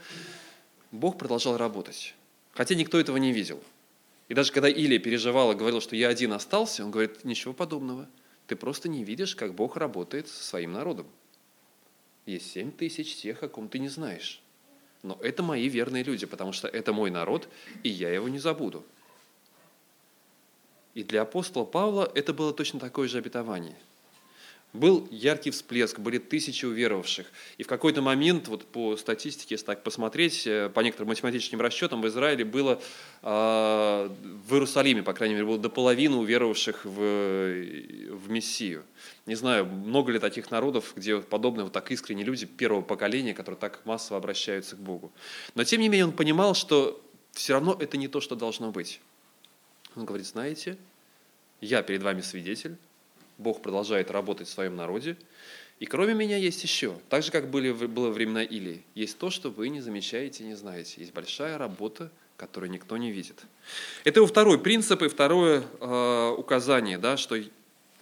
Бог 0.92 1.19
продолжал 1.19 1.57
работать. 1.57 2.14
Хотя 2.52 2.75
никто 2.75 2.99
этого 2.99 3.16
не 3.16 3.33
видел. 3.33 3.62
И 4.28 4.35
даже 4.35 4.52
когда 4.52 4.69
Илия 4.69 4.99
переживал 4.99 5.52
и 5.52 5.57
говорил, 5.57 5.80
что 5.80 5.97
я 5.97 6.09
один 6.09 6.33
остался, 6.33 6.85
он 6.85 6.90
говорит, 6.90 7.25
ничего 7.25 7.52
подобного. 7.52 8.09
Ты 8.47 8.57
просто 8.57 8.88
не 8.88 9.04
видишь, 9.04 9.35
как 9.35 9.54
Бог 9.54 9.76
работает 9.76 10.28
со 10.28 10.42
своим 10.42 10.73
народом. 10.73 11.07
Есть 12.26 12.52
семь 12.52 12.71
тысяч 12.71 13.16
тех, 13.16 13.42
о 13.42 13.49
ком 13.49 13.69
ты 13.69 13.78
не 13.78 13.88
знаешь. 13.88 14.40
Но 15.02 15.19
это 15.23 15.42
мои 15.42 15.69
верные 15.69 16.04
люди, 16.04 16.26
потому 16.26 16.52
что 16.52 16.69
это 16.69 16.92
мой 16.92 17.11
народ, 17.11 17.49
и 17.83 17.88
я 17.88 18.11
его 18.11 18.28
не 18.28 18.38
забуду. 18.38 18.85
И 20.94 21.04
для 21.04 21.23
апостола 21.23 21.64
Павла 21.64 22.11
это 22.14 22.32
было 22.32 22.52
точно 22.52 22.80
такое 22.80 23.09
же 23.09 23.18
обетование. 23.18 23.76
Был 24.73 25.09
яркий 25.11 25.50
всплеск, 25.50 25.99
были 25.99 26.18
тысячи 26.18 26.64
уверовавших. 26.64 27.26
И 27.59 27.64
в 27.64 27.66
какой-то 27.66 28.02
момент, 28.02 28.47
вот 28.47 28.64
по 28.66 28.97
статистике, 28.97 29.54
если 29.56 29.66
так 29.66 29.82
посмотреть, 29.82 30.47
э, 30.47 30.70
по 30.73 30.78
некоторым 30.80 31.09
математическим 31.09 31.61
расчетам, 31.61 32.00
в 32.02 32.06
Израиле 32.06 32.44
было, 32.44 32.80
а, 33.23 34.09
в 34.47 34.52
Иерусалиме, 34.52 35.02
по 35.02 35.12
крайней 35.12 35.35
мере, 35.35 35.47
было 35.47 35.59
до 35.59 35.70
половины 35.70 36.16
уверовавших 36.16 36.85
в, 36.85 36.99
в 38.14 38.30
Мессию. 38.30 38.85
Не 39.26 39.35
знаю, 39.35 39.66
много 39.66 40.12
ли 40.12 40.20
таких 40.20 40.52
народов, 40.52 40.92
где 40.94 41.20
подобные 41.20 41.64
вот 41.64 41.73
так 41.73 41.90
искренние 41.90 42.25
люди 42.25 42.47
первого 42.47 42.82
поколения, 42.82 43.35
которые 43.35 43.59
так 43.59 43.80
массово 43.85 44.18
обращаются 44.18 44.76
к 44.76 44.78
Богу. 44.78 45.11
Но 45.56 45.64
тем 45.64 45.80
не 45.80 45.88
менее 45.88 46.04
он 46.04 46.12
понимал, 46.12 46.54
что 46.54 47.02
все 47.32 47.54
равно 47.54 47.76
это 47.78 47.97
не 47.97 48.06
то, 48.06 48.20
что 48.20 48.37
должно 48.37 48.70
быть. 48.70 49.00
Он 49.97 50.04
говорит, 50.04 50.26
знаете, 50.26 50.76
я 51.61 51.82
перед 51.82 52.02
вами 52.02 52.20
свидетель, 52.20 52.76
Бог 53.38 53.62
продолжает 53.62 54.11
работать 54.11 54.49
в 54.49 54.50
своем 54.50 54.76
народе, 54.76 55.16
и 55.80 55.87
кроме 55.87 56.12
меня 56.12 56.37
есть 56.37 56.62
еще, 56.62 56.94
так 57.09 57.23
же, 57.23 57.32
как 57.32 57.50
были, 57.50 57.73
было 57.73 58.11
времена 58.11 58.42
Илии, 58.42 58.82
есть 58.94 59.16
то, 59.16 59.30
что 59.30 59.49
вы 59.49 59.70
не 59.70 59.80
замечаете 59.80 60.44
не 60.44 60.54
знаете. 60.54 61.00
Есть 61.00 61.14
большая 61.14 61.56
работа, 61.56 62.11
которую 62.37 62.70
никто 62.70 62.99
не 62.99 63.11
видит. 63.11 63.42
Это 64.04 64.20
его 64.20 64.26
второй 64.26 64.61
принцип 64.61 65.00
и 65.02 65.09
второе 65.09 65.64
э, 65.80 66.35
указание, 66.37 66.99
да, 66.99 67.16
что 67.16 67.37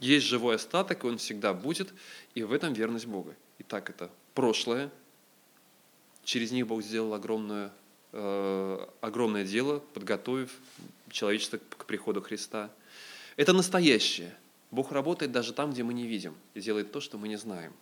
есть 0.00 0.26
живой 0.26 0.57
остаток, 0.57 1.04
и 1.04 1.07
он 1.07 1.18
всегда 1.18 1.54
будет, 1.54 1.95
и 2.35 2.42
в 2.42 2.52
этом 2.52 2.73
верность 2.73 3.07
Бога. 3.07 3.35
Итак, 3.61 3.90
это 3.90 4.11
прошлое. 4.35 4.90
Через 6.25 6.50
них 6.50 6.66
Бог 6.66 6.83
сделал 6.83 7.14
огромное, 7.14 7.73
э, 8.12 8.87
огромное 9.00 9.45
дело, 9.45 9.78
подготовив 9.95 10.50
человечество 11.11 11.59
к 11.59 11.85
приходу 11.87 12.21
Христа. 12.21 12.71
Это 13.37 13.53
настоящее. 13.53 14.35
Бог 14.71 14.93
работает 14.93 15.33
даже 15.33 15.53
там, 15.53 15.73
где 15.73 15.83
мы 15.83 15.95
не 15.95 16.07
видим, 16.07 16.35
и 16.55 16.61
делает 16.61 16.93
то, 16.93 17.00
что 17.00 17.17
мы 17.19 17.29
не 17.29 17.37
знаем. 17.37 17.73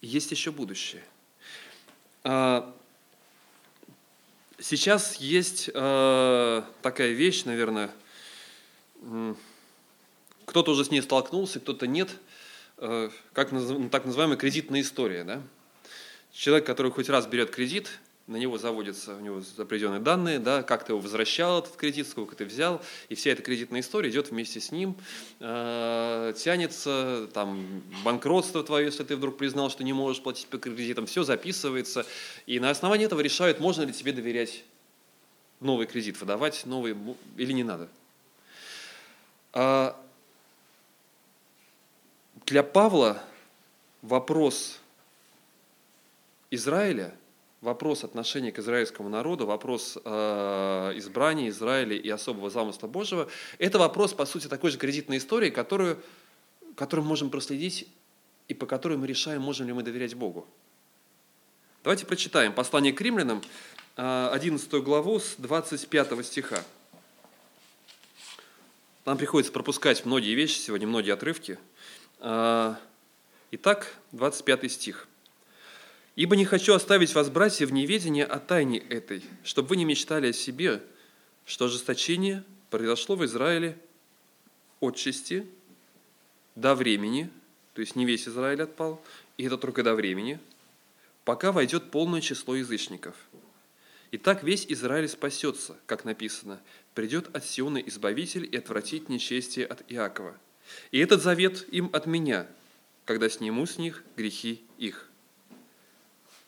Есть 0.00 0.30
еще 0.30 0.52
будущее. 0.52 1.02
А, 2.22 2.74
сейчас 4.60 5.16
есть 5.16 5.70
э, 5.72 6.62
такая 6.82 7.12
вещь, 7.12 7.44
наверное, 7.44 7.90
кто-то 10.44 10.72
уже 10.72 10.84
с 10.84 10.90
ней 10.90 11.02
столкнулся, 11.02 11.60
кто-то 11.60 11.86
нет, 11.86 12.10
э, 12.78 13.10
как 13.32 13.50
так 13.90 14.04
называемая 14.04 14.36
кредитная 14.36 14.80
история. 14.80 15.24
Да? 15.24 15.42
Человек, 16.32 16.66
который 16.66 16.92
хоть 16.92 17.08
раз 17.08 17.26
берет 17.26 17.50
кредит, 17.50 17.90
на 18.28 18.36
него 18.36 18.58
заводятся 18.58 19.16
у 19.16 19.20
него 19.20 19.42
определенные 19.56 20.00
данные, 20.00 20.38
да, 20.38 20.62
как 20.62 20.84
ты 20.84 20.92
его 20.92 21.00
возвращал, 21.00 21.60
этот 21.60 21.76
кредит, 21.76 22.06
сколько 22.06 22.36
ты 22.36 22.44
взял, 22.44 22.80
и 23.08 23.14
вся 23.14 23.30
эта 23.30 23.42
кредитная 23.42 23.80
история 23.80 24.10
идет 24.10 24.30
вместе 24.30 24.60
с 24.60 24.70
ним, 24.70 24.96
э, 25.40 26.34
тянется, 26.36 27.28
там, 27.32 27.82
банкротство 28.04 28.62
твое, 28.62 28.84
если 28.84 29.02
ты 29.02 29.16
вдруг 29.16 29.38
признал, 29.38 29.70
что 29.70 29.82
не 29.82 29.94
можешь 29.94 30.22
платить 30.22 30.46
по 30.46 30.58
кредитам, 30.58 31.06
все 31.06 31.24
записывается, 31.24 32.06
и 32.46 32.60
на 32.60 32.68
основании 32.68 33.06
этого 33.06 33.20
решают, 33.20 33.60
можно 33.60 33.82
ли 33.82 33.94
тебе 33.94 34.12
доверять 34.12 34.62
новый 35.60 35.86
кредит, 35.86 36.20
выдавать 36.20 36.66
новый 36.66 36.96
или 37.38 37.52
не 37.52 37.64
надо. 37.64 37.88
А 39.54 39.98
для 42.44 42.62
Павла 42.62 43.22
вопрос 44.02 44.80
Израиля– 46.50 47.14
вопрос 47.60 48.04
отношения 48.04 48.52
к 48.52 48.58
израильскому 48.58 49.08
народу, 49.08 49.46
вопрос 49.46 49.98
э, 50.04 50.92
избрания 50.96 51.48
Израиля 51.48 51.96
и 51.96 52.08
особого 52.08 52.50
замысла 52.50 52.86
Божьего, 52.86 53.28
это 53.58 53.78
вопрос, 53.78 54.14
по 54.14 54.26
сути, 54.26 54.46
такой 54.46 54.70
же 54.70 54.78
кредитной 54.78 55.18
истории, 55.18 55.50
которую, 55.50 55.98
которую 56.76 57.04
мы 57.04 57.10
можем 57.10 57.30
проследить 57.30 57.88
и 58.46 58.54
по 58.54 58.66
которой 58.66 58.96
мы 58.96 59.06
решаем, 59.06 59.42
можем 59.42 59.66
ли 59.66 59.72
мы 59.72 59.82
доверять 59.82 60.14
Богу. 60.14 60.46
Давайте 61.84 62.06
прочитаем 62.06 62.52
послание 62.52 62.92
к 62.92 63.00
римлянам, 63.00 63.42
11 63.96 64.72
э, 64.72 64.80
главу 64.80 65.18
с 65.18 65.34
25 65.38 66.24
стиха. 66.24 66.62
Нам 69.04 69.16
приходится 69.16 69.52
пропускать 69.52 70.04
многие 70.04 70.34
вещи 70.34 70.58
сегодня, 70.58 70.86
многие 70.86 71.12
отрывки. 71.12 71.58
Э, 72.20 72.74
итак, 73.50 73.94
25 74.12 74.70
стих. 74.70 75.08
Ибо 76.18 76.34
не 76.34 76.44
хочу 76.44 76.74
оставить 76.74 77.14
вас, 77.14 77.30
братья, 77.30 77.64
в 77.64 77.72
неведении 77.72 78.24
о 78.24 78.40
тайне 78.40 78.78
этой, 78.78 79.22
чтобы 79.44 79.68
вы 79.68 79.76
не 79.76 79.84
мечтали 79.84 80.30
о 80.30 80.32
себе, 80.32 80.82
что 81.46 81.66
ожесточение 81.66 82.42
произошло 82.70 83.14
в 83.14 83.24
Израиле 83.24 83.78
от 84.80 84.96
части 84.96 85.46
до 86.56 86.74
времени, 86.74 87.30
то 87.72 87.82
есть 87.82 87.94
не 87.94 88.04
весь 88.04 88.26
Израиль 88.26 88.62
отпал, 88.62 89.00
и 89.36 89.44
это 89.44 89.56
только 89.56 89.84
до 89.84 89.94
времени, 89.94 90.40
пока 91.24 91.52
войдет 91.52 91.92
полное 91.92 92.20
число 92.20 92.56
язычников. 92.56 93.14
И 94.10 94.18
так 94.18 94.42
весь 94.42 94.66
Израиль 94.68 95.08
спасется, 95.08 95.76
как 95.86 96.04
написано, 96.04 96.60
придет 96.96 97.32
от 97.32 97.44
Сиона 97.44 97.78
Избавитель 97.78 98.48
и 98.50 98.56
отвратит 98.56 99.08
нечестие 99.08 99.66
от 99.66 99.84
Иакова. 99.88 100.36
И 100.90 100.98
этот 100.98 101.22
завет 101.22 101.64
им 101.72 101.88
от 101.92 102.06
меня, 102.06 102.48
когда 103.04 103.28
сниму 103.28 103.66
с 103.66 103.78
них 103.78 104.02
грехи 104.16 104.64
их. 104.78 105.07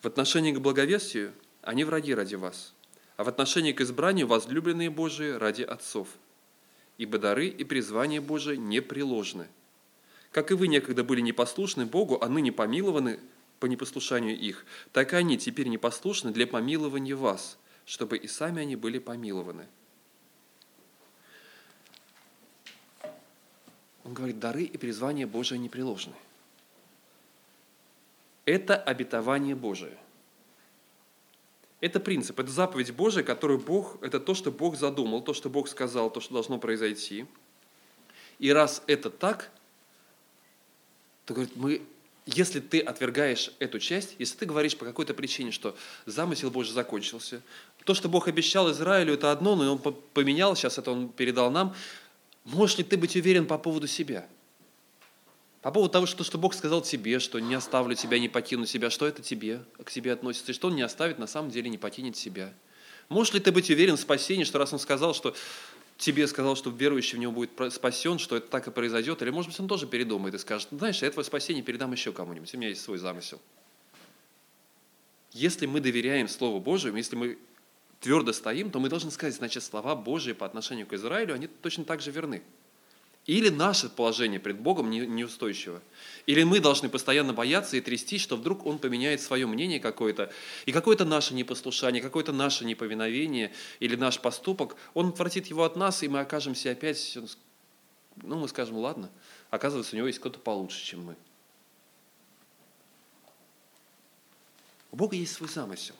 В 0.02 0.06
отношении 0.06 0.52
к 0.52 0.60
благовестию 0.60 1.32
они 1.60 1.84
враги 1.84 2.14
ради 2.14 2.34
вас, 2.34 2.74
а 3.16 3.24
в 3.24 3.28
отношении 3.28 3.72
к 3.72 3.82
избранию 3.82 4.26
возлюбленные 4.26 4.88
Божии 4.88 5.32
ради 5.32 5.62
отцов. 5.62 6.08
Ибо 6.96 7.18
дары 7.18 7.48
и 7.48 7.64
призвание 7.64 8.20
Божие 8.20 8.56
непреложны. 8.56 9.46
Как 10.32 10.50
и 10.50 10.54
вы 10.54 10.68
некогда 10.68 11.04
были 11.04 11.20
непослушны 11.20 11.84
Богу, 11.84 12.18
а 12.20 12.28
ныне 12.28 12.50
помилованы 12.50 13.20
по 13.58 13.66
непослушанию 13.66 14.38
их, 14.38 14.64
так 14.92 15.12
и 15.12 15.16
они 15.16 15.36
теперь 15.36 15.68
непослушны 15.68 16.30
для 16.30 16.46
помилования 16.46 17.14
вас, 17.14 17.58
чтобы 17.84 18.16
и 18.16 18.26
сами 18.26 18.62
они 18.62 18.76
были 18.76 18.98
помилованы. 18.98 19.66
Он 24.04 24.14
говорит, 24.14 24.38
дары 24.38 24.62
и 24.62 24.78
призвания 24.78 25.26
Божие 25.26 25.58
непреложны. 25.58 26.14
Это 28.50 28.76
обетование 28.76 29.54
Божие. 29.54 29.96
Это 31.80 32.00
принцип, 32.00 32.40
это 32.40 32.50
заповедь 32.50 32.92
Божия, 32.92 33.22
которую 33.22 33.60
Бог, 33.60 34.02
это 34.02 34.18
то, 34.18 34.34
что 34.34 34.50
Бог 34.50 34.76
задумал, 34.76 35.22
то, 35.22 35.34
что 35.34 35.48
Бог 35.48 35.68
сказал, 35.68 36.10
то, 36.10 36.20
что 36.20 36.34
должно 36.34 36.58
произойти. 36.58 37.26
И 38.40 38.52
раз 38.52 38.82
это 38.88 39.08
так, 39.08 39.52
то 41.26 41.34
говорит, 41.34 41.54
мы, 41.54 41.82
если 42.26 42.58
ты 42.58 42.80
отвергаешь 42.80 43.52
эту 43.60 43.78
часть, 43.78 44.16
если 44.18 44.36
ты 44.38 44.46
говоришь 44.46 44.76
по 44.76 44.84
какой-то 44.84 45.14
причине, 45.14 45.52
что 45.52 45.76
замысел 46.04 46.50
Божий 46.50 46.74
закончился, 46.74 47.42
то, 47.84 47.94
что 47.94 48.08
Бог 48.08 48.26
обещал 48.26 48.68
Израилю, 48.72 49.14
это 49.14 49.30
одно, 49.30 49.54
но 49.54 49.74
он 49.74 49.78
поменял, 50.12 50.56
сейчас 50.56 50.76
это 50.76 50.90
он 50.90 51.08
передал 51.08 51.52
нам, 51.52 51.72
можешь 52.44 52.78
ли 52.78 52.82
ты 52.82 52.96
быть 52.96 53.14
уверен 53.14 53.46
по 53.46 53.58
поводу 53.58 53.86
себя– 53.86 54.26
по 55.62 55.70
поводу 55.70 55.92
того, 55.92 56.06
что, 56.06 56.24
что 56.24 56.38
Бог 56.38 56.54
сказал 56.54 56.80
тебе, 56.80 57.18
что 57.18 57.38
не 57.38 57.54
оставлю 57.54 57.94
тебя, 57.94 58.18
не 58.18 58.28
покину 58.28 58.64
себя, 58.64 58.88
что 58.88 59.06
это 59.06 59.22
тебе, 59.22 59.62
к 59.84 59.90
тебе 59.90 60.12
относится, 60.12 60.52
и 60.52 60.54
что 60.54 60.68
Он 60.68 60.74
не 60.74 60.82
оставит, 60.82 61.18
на 61.18 61.26
самом 61.26 61.50
деле 61.50 61.68
не 61.68 61.76
покинет 61.76 62.16
себя. 62.16 62.52
Можешь 63.08 63.34
ли 63.34 63.40
ты 63.40 63.52
быть 63.52 63.68
уверен 63.68 63.96
в 63.96 64.00
спасении, 64.00 64.44
что 64.44 64.58
раз 64.58 64.72
Он 64.72 64.78
сказал, 64.78 65.14
что 65.14 65.34
тебе 65.98 66.26
сказал, 66.26 66.56
что 66.56 66.70
верующий 66.70 67.18
в 67.18 67.20
Него 67.20 67.32
будет 67.32 67.50
спасен, 67.72 68.18
что 68.18 68.36
это 68.36 68.48
так 68.48 68.68
и 68.68 68.70
произойдет, 68.70 69.20
или, 69.20 69.30
может 69.30 69.50
быть, 69.50 69.60
Он 69.60 69.68
тоже 69.68 69.86
передумает 69.86 70.34
и 70.34 70.38
скажет, 70.38 70.68
знаешь, 70.70 71.02
я 71.02 71.10
твое 71.10 71.26
спасение 71.26 71.62
передам 71.62 71.92
еще 71.92 72.12
кому-нибудь, 72.12 72.54
у 72.54 72.56
меня 72.56 72.68
есть 72.68 72.82
свой 72.82 72.96
замысел. 72.96 73.40
Если 75.32 75.66
мы 75.66 75.80
доверяем 75.80 76.26
Слову 76.26 76.58
Божьему, 76.58 76.96
если 76.96 77.16
мы 77.16 77.38
твердо 78.00 78.32
стоим, 78.32 78.70
то 78.70 78.80
мы 78.80 78.88
должны 78.88 79.10
сказать, 79.10 79.34
значит, 79.34 79.62
слова 79.62 79.94
Божьи 79.94 80.32
по 80.32 80.46
отношению 80.46 80.86
к 80.86 80.94
Израилю, 80.94 81.34
они 81.34 81.46
точно 81.46 81.84
так 81.84 82.00
же 82.00 82.10
верны. 82.10 82.42
Или 83.26 83.48
наше 83.48 83.88
положение 83.88 84.40
пред 84.40 84.58
Богом 84.60 84.90
неустойчиво. 84.90 85.82
Или 86.26 86.42
мы 86.42 86.58
должны 86.58 86.88
постоянно 86.88 87.32
бояться 87.32 87.76
и 87.76 87.80
трястись, 87.80 88.22
что 88.22 88.36
вдруг 88.36 88.66
Он 88.66 88.78
поменяет 88.78 89.20
свое 89.20 89.46
мнение 89.46 89.78
какое-то, 89.78 90.32
и 90.66 90.72
какое-то 90.72 91.04
наше 91.04 91.34
непослушание, 91.34 92.02
какое-то 92.02 92.32
наше 92.32 92.64
неповиновение 92.64 93.52
или 93.78 93.94
наш 93.94 94.20
поступок, 94.20 94.76
Он 94.94 95.10
отвратит 95.10 95.46
его 95.46 95.64
от 95.64 95.76
нас, 95.76 96.02
и 96.02 96.08
мы 96.08 96.20
окажемся 96.20 96.70
опять, 96.70 97.18
ну, 98.16 98.38
мы 98.38 98.48
скажем, 98.48 98.76
ладно, 98.78 99.10
оказывается, 99.50 99.94
у 99.94 99.98
него 99.98 100.06
есть 100.06 100.18
кто-то 100.18 100.38
получше, 100.38 100.82
чем 100.84 101.04
мы. 101.04 101.16
У 104.90 104.96
Бога 104.96 105.14
есть 105.14 105.34
свой 105.34 105.48
замысел 105.48 105.94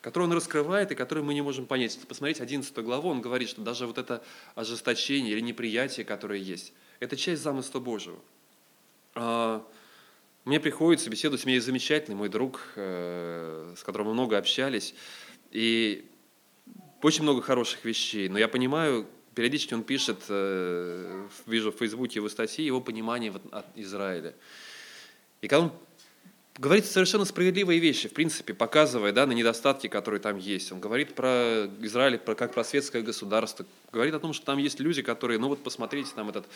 который 0.00 0.24
он 0.24 0.32
раскрывает 0.32 0.92
и 0.92 0.94
который 0.94 1.22
мы 1.22 1.34
не 1.34 1.42
можем 1.42 1.66
понять. 1.66 1.94
Если 1.94 2.06
посмотреть 2.06 2.40
11 2.40 2.76
главу, 2.78 3.10
он 3.10 3.20
говорит, 3.20 3.48
что 3.48 3.60
даже 3.60 3.86
вот 3.86 3.98
это 3.98 4.22
ожесточение 4.54 5.32
или 5.32 5.40
неприятие, 5.40 6.04
которое 6.04 6.38
есть, 6.38 6.72
это 7.00 7.16
часть 7.16 7.42
замысла 7.42 7.80
Божьего. 7.80 8.18
А, 9.14 9.66
мне 10.44 10.58
приходится 10.58 11.10
беседовать, 11.10 11.44
у 11.44 11.48
меня 11.48 11.56
есть 11.56 11.66
замечательный 11.66 12.14
мой 12.14 12.28
друг, 12.28 12.62
э, 12.76 13.74
с 13.76 13.82
которым 13.82 14.08
мы 14.08 14.14
много 14.14 14.38
общались, 14.38 14.94
и 15.50 16.06
очень 17.02 17.22
много 17.22 17.42
хороших 17.42 17.84
вещей, 17.84 18.28
но 18.28 18.38
я 18.38 18.48
понимаю, 18.48 19.06
периодически 19.34 19.74
он 19.74 19.82
пишет, 19.82 20.24
э, 20.28 21.26
вижу 21.46 21.72
в 21.72 21.76
Фейсбуке 21.76 22.20
его 22.20 22.28
статьи, 22.28 22.64
его 22.64 22.80
понимание 22.80 23.32
от 23.50 23.66
Израиля. 23.76 24.34
И 25.42 25.48
когда 25.48 25.66
он 25.66 25.72
говорит 26.58 26.86
совершенно 26.86 27.24
справедливые 27.24 27.80
вещи, 27.80 28.08
в 28.08 28.12
принципе, 28.12 28.54
показывая 28.54 29.12
да, 29.12 29.26
на 29.26 29.32
недостатки, 29.32 29.86
которые 29.86 30.20
там 30.20 30.38
есть. 30.38 30.72
Он 30.72 30.80
говорит 30.80 31.14
про 31.14 31.68
Израиль 31.80 32.18
про, 32.18 32.34
как 32.34 32.52
про 32.52 32.64
светское 32.64 33.02
государство, 33.02 33.64
говорит 33.92 34.14
о 34.14 34.20
том, 34.20 34.32
что 34.32 34.46
там 34.46 34.58
есть 34.58 34.80
люди, 34.80 35.02
которые, 35.02 35.38
ну 35.38 35.48
вот 35.48 35.62
посмотрите, 35.62 36.10
там 36.14 36.28
этот 36.28 36.46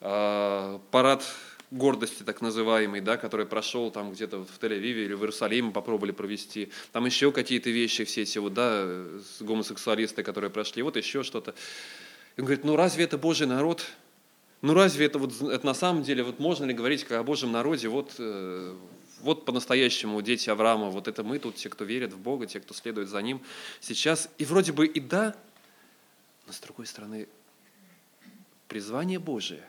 э, 0.00 0.78
парад 0.90 1.24
гордости 1.70 2.22
так 2.22 2.40
называемый, 2.40 3.00
да, 3.00 3.16
который 3.16 3.46
прошел 3.46 3.90
там 3.90 4.12
где-то 4.12 4.44
в 4.44 4.62
Тель-Авиве 4.62 5.06
или 5.06 5.14
в 5.14 5.20
Иерусалиме 5.20 5.72
попробовали 5.72 6.12
провести. 6.12 6.70
Там 6.92 7.06
еще 7.06 7.32
какие-то 7.32 7.70
вещи 7.70 8.04
все 8.04 8.22
эти 8.22 8.38
вот, 8.38 8.54
да, 8.54 8.86
гомосексуалисты, 9.40 10.22
которые 10.22 10.50
прошли, 10.50 10.82
вот 10.82 10.96
еще 10.96 11.22
что-то. 11.22 11.54
И 12.36 12.40
он 12.40 12.46
говорит, 12.46 12.64
ну 12.64 12.76
разве 12.76 13.04
это 13.04 13.18
Божий 13.18 13.46
народ? 13.46 13.84
Ну 14.62 14.74
разве 14.74 15.06
это 15.06 15.18
вот 15.18 15.32
это 15.42 15.66
на 15.66 15.74
самом 15.74 16.02
деле, 16.02 16.22
вот 16.22 16.38
можно 16.38 16.64
ли 16.64 16.72
говорить 16.72 17.04
как 17.04 17.20
о 17.20 17.24
Божьем 17.24 17.52
народе, 17.52 17.88
вот 17.88 18.14
э, 18.18 18.74
вот 19.20 19.44
по-настоящему 19.44 20.20
дети 20.22 20.50
Авраама, 20.50 20.90
вот 20.90 21.08
это 21.08 21.24
мы 21.24 21.38
тут, 21.38 21.56
те, 21.56 21.68
кто 21.68 21.84
верит 21.84 22.12
в 22.12 22.18
Бога, 22.18 22.46
те, 22.46 22.60
кто 22.60 22.74
следует 22.74 23.08
за 23.08 23.20
Ним 23.22 23.42
сейчас. 23.80 24.28
И 24.38 24.44
вроде 24.44 24.72
бы 24.72 24.86
и 24.86 25.00
да, 25.00 25.34
но 26.46 26.52
с 26.52 26.60
другой 26.60 26.86
стороны, 26.86 27.28
призвание 28.68 29.18
Божие, 29.18 29.68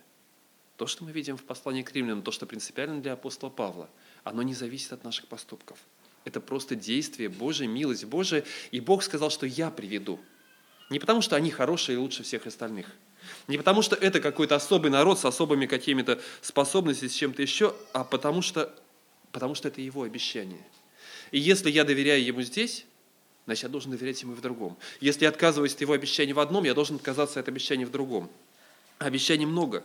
то, 0.76 0.86
что 0.86 1.04
мы 1.04 1.12
видим 1.12 1.38
в 1.38 1.44
послании 1.44 1.82
к 1.82 1.92
римлянам, 1.94 2.22
то, 2.22 2.32
что 2.32 2.46
принципиально 2.46 3.02
для 3.02 3.14
апостола 3.14 3.50
Павла, 3.50 3.90
оно 4.24 4.44
не 4.44 4.54
зависит 4.54 4.94
от 4.94 5.04
наших 5.04 5.28
поступков. 5.28 5.80
Это 6.24 6.40
просто 6.42 6.76
действие 6.76 7.30
Божие, 7.30 7.68
милость 7.68 8.06
Божия. 8.06 8.44
И 8.72 8.80
Бог 8.80 9.02
сказал, 9.02 9.30
что 9.30 9.46
я 9.46 9.72
приведу. 9.72 10.20
Не 10.90 11.00
потому, 11.00 11.22
что 11.22 11.36
они 11.36 11.52
хорошие 11.52 11.96
и 11.96 11.98
лучше 11.98 12.24
всех 12.24 12.46
остальных. 12.46 12.88
Не 13.48 13.58
потому, 13.58 13.82
что 13.82 13.96
это 13.96 14.20
какой-то 14.20 14.56
особый 14.56 14.92
народ 14.92 15.20
с 15.20 15.26
особыми 15.26 15.66
какими-то 15.66 16.20
способностями, 16.42 17.10
с 17.10 17.14
чем-то 17.14 17.42
еще, 17.42 17.76
а 17.94 18.04
потому 18.04 18.42
что 18.42 18.74
потому 19.38 19.54
что 19.54 19.68
это 19.68 19.82
его 19.82 20.02
обещание. 20.02 20.66
И 21.30 21.38
если 21.38 21.70
я 21.70 21.84
доверяю 21.84 22.26
ему 22.26 22.42
здесь, 22.42 22.88
значит, 23.46 23.62
я 23.62 23.70
должен 23.70 23.92
доверять 23.92 24.20
ему 24.24 24.34
и 24.34 24.36
в 24.36 24.42
другом. 24.42 24.76
Если 25.00 25.26
я 25.26 25.30
отказываюсь 25.30 25.76
от 25.76 25.82
его 25.82 25.94
обещания 25.94 26.34
в 26.34 26.40
одном, 26.40 26.64
я 26.64 26.74
должен 26.74 26.96
отказаться 26.96 27.40
от 27.40 27.48
обещания 27.48 27.86
в 27.86 27.92
другом. 27.92 28.32
Обещаний 28.98 29.46
много. 29.46 29.84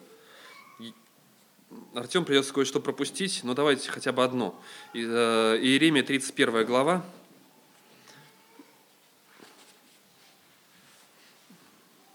Артем 1.93 2.25
придется 2.25 2.51
кое-что 2.55 2.81
пропустить, 2.81 3.41
но 3.45 3.53
давайте 3.53 3.91
хотя 3.91 4.13
бы 4.13 4.25
одно. 4.25 4.59
Э, 4.95 5.59
Иеремия 5.61 6.03
31 6.03 6.65
глава. 6.65 7.05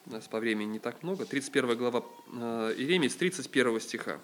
У 0.08 0.10
нас 0.10 0.28
по 0.28 0.39
времени 0.39 0.71
не 0.71 0.80
так 0.80 1.04
много. 1.04 1.26
31 1.26 1.78
глава 1.78 2.04
э, 2.34 2.73
Иеремии 2.80 3.10
с 3.10 3.15
31 3.15 3.80
стиха. 3.80 4.19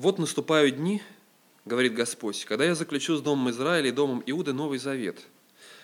«Вот 0.00 0.18
наступают 0.18 0.76
дни,— 0.76 1.02
говорит 1.66 1.92
Господь,— 1.92 2.42
когда 2.46 2.64
я 2.64 2.74
заключу 2.74 3.16
с 3.16 3.20
домом 3.20 3.50
Израиля 3.50 3.90
и 3.90 3.92
домом 3.92 4.22
Иуды 4.24 4.54
новый 4.54 4.78
завет. 4.78 5.20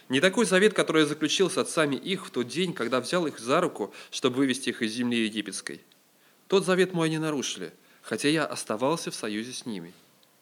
Не 0.09 0.21
такой 0.21 0.47
завет, 0.47 0.73
который 0.73 1.03
я 1.03 1.07
заключил 1.07 1.51
с 1.51 1.59
отцами 1.59 1.97
их 1.97 2.27
в 2.27 2.31
тот 2.31 2.49
день, 2.49 2.73
когда 2.73 3.03
взял 3.03 3.27
их 3.27 3.39
за 3.39 3.61
руку, 3.61 3.93
чтобы 4.11 4.37
вывести 4.37 4.71
их 4.71 4.81
из 4.81 4.95
земли 4.95 5.27
египетской. 5.27 5.83
Тот 6.49 6.65
завет 6.65 6.95
мой 6.95 7.09
они 7.09 7.19
нарушили, 7.19 7.75
хотя 8.01 8.31
я 8.31 8.47
оставался 8.47 9.11
в 9.11 9.15
союзе 9.15 9.53
с 9.53 9.67
ними, 9.67 9.93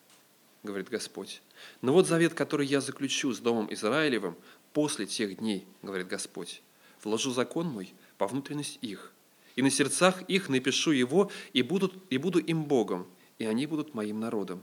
—говорит 0.62 0.88
Господь. 0.88 1.42
Но 1.82 1.92
вот 1.92 2.06
завет, 2.06 2.32
который 2.32 2.68
я 2.68 2.80
заключу 2.80 3.32
с 3.32 3.40
домом 3.40 3.66
Израилевым 3.74 4.36
после 4.72 5.04
тех 5.06 5.38
дней,— 5.38 5.66
говорит 5.82 6.06
Господь,— 6.06 6.62
вложу 7.02 7.32
закон 7.32 7.66
мой 7.66 7.92
по 8.18 8.28
внутренность 8.28 8.78
их, 8.82 9.10
и 9.56 9.62
на 9.62 9.70
сердцах 9.72 10.22
их 10.28 10.48
напишу 10.48 10.92
его, 10.92 11.28
и, 11.52 11.62
будут, 11.62 11.92
и 12.08 12.18
буду 12.18 12.38
им 12.38 12.66
Богом, 12.66 13.08
и 13.38 13.46
они 13.46 13.66
будут 13.66 13.94
моим 13.94 14.20
народом. 14.20 14.62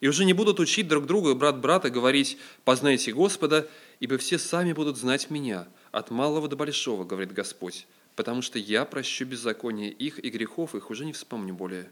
И 0.00 0.08
уже 0.08 0.24
не 0.24 0.32
будут 0.32 0.58
учить 0.58 0.88
друг 0.88 1.06
друга, 1.06 1.34
брат 1.34 1.60
брата, 1.60 1.90
говорить 1.90 2.38
«познайте 2.64 3.12
Господа», 3.12 3.68
ибо 4.00 4.18
все 4.18 4.38
сами 4.38 4.72
будут 4.72 4.96
знать 4.96 5.30
меня, 5.30 5.68
от 5.92 6.10
малого 6.10 6.48
до 6.48 6.56
большого, 6.56 7.04
говорит 7.04 7.32
Господь, 7.32 7.86
потому 8.16 8.42
что 8.42 8.58
я 8.58 8.84
прощу 8.84 9.24
беззаконие 9.24 9.90
их 9.90 10.18
и 10.18 10.30
грехов 10.30 10.74
их 10.74 10.90
уже 10.90 11.04
не 11.04 11.12
вспомню 11.12 11.54
более. 11.54 11.88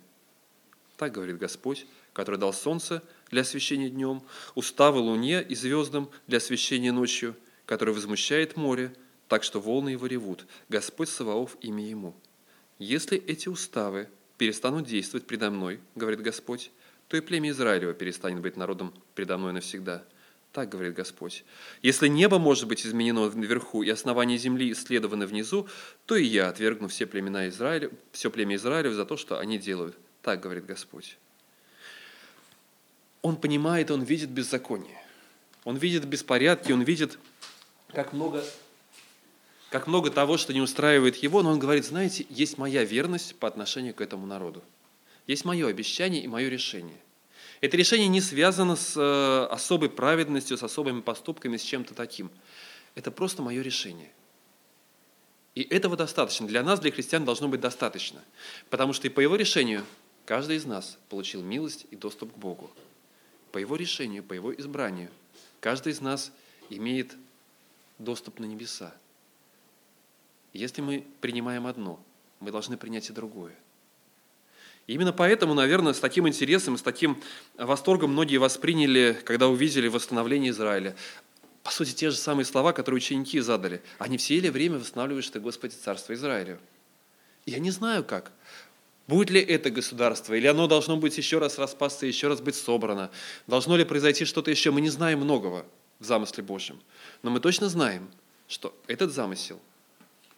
Так 0.96 1.12
говорит 1.12 1.38
Господь, 1.38 1.86
который 2.12 2.36
дал 2.36 2.52
солнце 2.52 3.02
для 3.30 3.42
освещения 3.42 3.88
днем, 3.88 4.22
уставы 4.54 4.98
луне 4.98 5.42
и 5.42 5.54
звездам 5.54 6.10
для 6.26 6.38
освещения 6.38 6.92
ночью, 6.92 7.36
который 7.64 7.94
возмущает 7.94 8.56
море, 8.56 8.92
так 9.28 9.44
что 9.44 9.60
волны 9.60 9.90
его 9.90 10.06
ревут. 10.06 10.46
Господь 10.68 11.08
Саваоф 11.08 11.56
имя 11.60 11.88
ему. 11.88 12.14
Если 12.78 13.16
эти 13.16 13.48
уставы 13.48 14.08
перестанут 14.40 14.86
действовать 14.86 15.26
предо 15.26 15.50
мной, 15.50 15.80
говорит 15.94 16.22
Господь, 16.22 16.70
то 17.08 17.16
и 17.18 17.20
племя 17.20 17.50
Израилева 17.50 17.92
перестанет 17.92 18.40
быть 18.40 18.56
народом 18.56 18.94
предо 19.14 19.36
мной 19.36 19.52
навсегда. 19.52 20.02
Так 20.52 20.70
говорит 20.70 20.94
Господь. 20.94 21.44
Если 21.82 22.08
небо 22.08 22.38
может 22.38 22.66
быть 22.66 22.86
изменено 22.86 23.30
наверху 23.30 23.82
и 23.82 23.90
основание 23.90 24.38
земли 24.38 24.72
исследованы 24.72 25.26
внизу, 25.26 25.68
то 26.06 26.16
и 26.16 26.24
я 26.24 26.48
отвергну 26.48 26.88
все 26.88 27.04
племена 27.04 27.50
Израиля, 27.50 27.90
все 28.12 28.30
племя 28.30 28.56
Израилев 28.56 28.94
за 28.94 29.04
то, 29.04 29.18
что 29.18 29.38
они 29.38 29.58
делают. 29.58 29.94
Так 30.22 30.40
говорит 30.40 30.64
Господь. 30.64 31.18
Он 33.20 33.36
понимает, 33.36 33.90
он 33.90 34.04
видит 34.04 34.30
беззаконие. 34.30 35.04
Он 35.64 35.76
видит 35.76 36.06
беспорядки, 36.06 36.72
он 36.72 36.80
видит, 36.80 37.18
как 37.92 38.14
много, 38.14 38.42
как 39.70 39.86
много 39.86 40.10
того, 40.10 40.36
что 40.36 40.52
не 40.52 40.60
устраивает 40.60 41.16
его, 41.16 41.42
но 41.42 41.50
он 41.50 41.58
говорит, 41.60 41.84
знаете, 41.84 42.26
есть 42.28 42.58
моя 42.58 42.84
верность 42.84 43.36
по 43.36 43.46
отношению 43.46 43.94
к 43.94 44.00
этому 44.00 44.26
народу. 44.26 44.62
Есть 45.28 45.44
мое 45.44 45.68
обещание 45.68 46.22
и 46.22 46.28
мое 46.28 46.48
решение. 46.48 46.98
Это 47.60 47.76
решение 47.76 48.08
не 48.08 48.20
связано 48.20 48.74
с 48.74 48.96
э, 48.96 49.46
особой 49.52 49.88
праведностью, 49.88 50.56
с 50.56 50.62
особыми 50.64 51.02
поступками, 51.02 51.56
с 51.56 51.62
чем-то 51.62 51.94
таким. 51.94 52.30
Это 52.96 53.12
просто 53.12 53.42
мое 53.42 53.62
решение. 53.62 54.10
И 55.54 55.62
этого 55.62 55.96
достаточно. 55.96 56.48
Для 56.48 56.64
нас, 56.64 56.80
для 56.80 56.90
христиан, 56.90 57.24
должно 57.24 57.46
быть 57.46 57.60
достаточно. 57.60 58.20
Потому 58.70 58.92
что 58.92 59.06
и 59.06 59.10
по 59.10 59.20
его 59.20 59.36
решению 59.36 59.84
каждый 60.24 60.56
из 60.56 60.64
нас 60.64 60.98
получил 61.08 61.42
милость 61.42 61.86
и 61.92 61.96
доступ 61.96 62.32
к 62.32 62.36
Богу. 62.36 62.70
По 63.52 63.58
его 63.58 63.76
решению, 63.76 64.24
по 64.24 64.32
его 64.32 64.52
избранию, 64.54 65.10
каждый 65.60 65.92
из 65.92 66.00
нас 66.00 66.32
имеет 66.70 67.14
доступ 67.98 68.40
на 68.40 68.46
небеса. 68.46 68.94
Если 70.52 70.82
мы 70.82 71.06
принимаем 71.20 71.66
одно, 71.66 72.00
мы 72.40 72.50
должны 72.50 72.76
принять 72.76 73.08
и 73.10 73.12
другое. 73.12 73.54
И 74.86 74.94
именно 74.94 75.12
поэтому, 75.12 75.54
наверное, 75.54 75.92
с 75.92 76.00
таким 76.00 76.26
интересом, 76.26 76.76
с 76.76 76.82
таким 76.82 77.22
восторгом 77.56 78.10
многие 78.10 78.38
восприняли, 78.38 79.16
когда 79.24 79.48
увидели 79.48 79.88
восстановление 79.88 80.50
Израиля 80.50 80.96
по 81.62 81.70
сути, 81.70 81.92
те 81.92 82.10
же 82.10 82.16
самые 82.16 82.44
слова, 82.44 82.72
которые 82.72 82.96
ученики 82.96 83.38
задали. 83.40 83.82
Они 83.98 84.16
все 84.16 84.40
ли 84.40 84.50
время 84.50 84.78
восстанавливаешь 84.78 85.28
ты, 85.28 85.40
Господи, 85.40 85.74
Царство 85.74 86.14
Израиля? 86.14 86.58
Я 87.46 87.58
не 87.58 87.70
знаю 87.70 88.02
как. 88.02 88.32
Будет 89.06 89.30
ли 89.30 89.40
это 89.40 89.70
государство, 89.70 90.34
или 90.34 90.46
оно 90.46 90.68
должно 90.68 90.96
быть 90.96 91.18
еще 91.18 91.38
раз 91.38 91.58
распасться, 91.58 92.06
еще 92.06 92.28
раз 92.28 92.40
быть 92.40 92.54
собрано? 92.54 93.10
Должно 93.46 93.76
ли 93.76 93.84
произойти 93.84 94.24
что-то 94.24 94.50
еще? 94.50 94.70
Мы 94.70 94.80
не 94.80 94.88
знаем 94.88 95.20
многого 95.20 95.66
в 95.98 96.04
замысле 96.04 96.44
Божьем. 96.44 96.80
Но 97.22 97.30
мы 97.30 97.40
точно 97.40 97.68
знаем, 97.68 98.08
что 98.46 98.74
этот 98.86 99.12
замысел, 99.12 99.60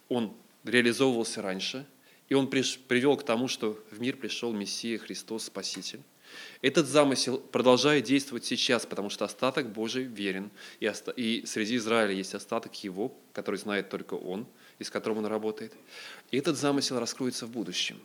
он 0.09 0.35
реализовывался 0.63 1.41
раньше, 1.41 1.85
и 2.29 2.33
он 2.33 2.49
привел 2.49 3.17
к 3.17 3.23
тому, 3.23 3.47
что 3.47 3.79
в 3.91 3.99
мир 3.99 4.17
пришел 4.17 4.53
Мессия 4.53 4.97
Христос 4.97 5.45
Спаситель. 5.45 6.01
Этот 6.61 6.87
замысел 6.87 7.39
продолжает 7.39 8.05
действовать 8.05 8.45
сейчас, 8.45 8.85
потому 8.85 9.09
что 9.09 9.25
остаток 9.25 9.71
Божий 9.71 10.03
верен, 10.03 10.49
и, 10.79 10.87
оста- 10.87 11.11
и 11.11 11.45
среди 11.45 11.75
Израиля 11.77 12.13
есть 12.13 12.33
остаток 12.33 12.83
его, 12.83 13.15
который 13.33 13.57
знает 13.57 13.89
только 13.89 14.15
он, 14.15 14.47
и 14.79 14.83
с 14.83 14.89
которым 14.89 15.19
он 15.19 15.25
работает. 15.27 15.73
И 16.31 16.37
этот 16.37 16.57
замысел 16.57 16.99
раскроется 16.99 17.45
в 17.45 17.51
будущем. 17.51 18.01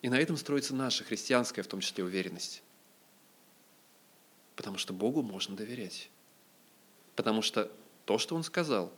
И 0.00 0.08
на 0.08 0.18
этом 0.18 0.36
строится 0.36 0.74
наша 0.74 1.04
христианская, 1.04 1.62
в 1.62 1.66
том 1.66 1.80
числе, 1.80 2.04
уверенность. 2.04 2.62
Потому 4.54 4.78
что 4.78 4.92
Богу 4.94 5.22
можно 5.22 5.56
доверять. 5.56 6.08
Потому 7.16 7.42
что 7.42 7.70
то, 8.04 8.16
что 8.18 8.34
Он 8.34 8.44
сказал, 8.44 8.92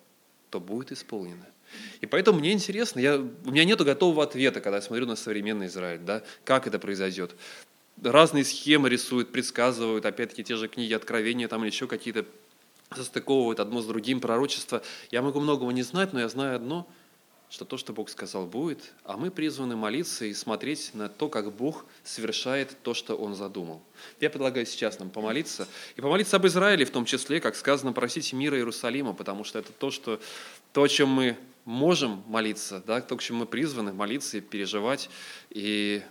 то 0.51 0.61
будет 0.61 0.93
исполнено. 0.93 1.47
И 2.01 2.07
поэтому 2.07 2.39
мне 2.39 2.53
интересно, 2.53 3.01
я, 3.01 3.17
у 3.17 3.51
меня 3.51 3.65
нет 3.65 3.81
готового 3.81 4.23
ответа, 4.23 4.61
когда 4.61 4.77
я 4.77 4.83
смотрю 4.83 5.07
на 5.07 5.17
современный 5.17 5.67
Израиль, 5.67 6.01
да, 6.01 6.23
как 6.45 6.67
это 6.67 6.79
произойдет. 6.79 7.35
Разные 8.03 8.45
схемы 8.45 8.89
рисуют, 8.89 9.33
предсказывают, 9.33 10.07
опять-таки 10.07 10.45
те 10.45 10.57
же 10.57 10.69
книги 10.69 10.93
Откровения 10.93 11.49
там 11.49 11.63
или 11.63 11.71
еще 11.71 11.87
какие-то 11.87 12.25
состыковывают 12.95 13.61
одно 13.61 13.83
с 13.83 13.87
другим, 13.87 14.21
пророчество. 14.21 14.83
Я 15.11 15.21
могу 15.21 15.41
многого 15.41 15.71
не 15.73 15.83
знать, 15.83 16.13
но 16.13 16.21
я 16.21 16.29
знаю 16.29 16.57
одно, 16.57 16.89
что 17.51 17.65
то, 17.65 17.79
что 17.79 17.93
Бог 17.93 18.11
сказал, 18.11 18.47
будет, 18.47 18.93
а 19.05 19.17
мы 19.17 19.31
призваны 19.31 19.75
молиться 19.75 20.27
и 20.27 20.35
смотреть 20.35 20.91
на 20.95 21.09
то, 21.09 21.29
как 21.29 21.53
Бог 21.53 21.87
совершает 22.05 22.77
то, 22.83 22.93
что 22.95 23.17
Он 23.17 23.35
задумал. 23.35 23.83
Я 24.21 24.29
предлагаю 24.29 24.67
сейчас 24.67 24.99
нам 24.99 25.11
помолиться, 25.11 25.67
и 25.97 26.01
помолиться 26.01 26.37
об 26.37 26.47
Израиле 26.47 26.85
в 26.85 26.91
том 26.91 27.05
числе, 27.05 27.41
как 27.41 27.57
сказано, 27.57 27.93
просить 27.93 28.33
мира 28.33 28.57
Иерусалима, 28.57 29.15
потому 29.15 29.45
что 29.45 29.59
это 29.59 29.73
то, 29.73 29.91
что, 29.91 30.21
то 30.73 30.83
о 30.83 30.89
чем 30.89 31.09
мы 31.09 31.39
можем 31.65 32.23
молиться, 32.27 32.83
да, 32.87 33.01
то, 33.01 33.17
к 33.17 33.23
чему 33.23 33.41
мы 33.41 33.47
призваны 33.47 33.93
молиться 33.93 34.39
и 34.39 34.41
переживать. 34.41 35.09
И 35.51 36.03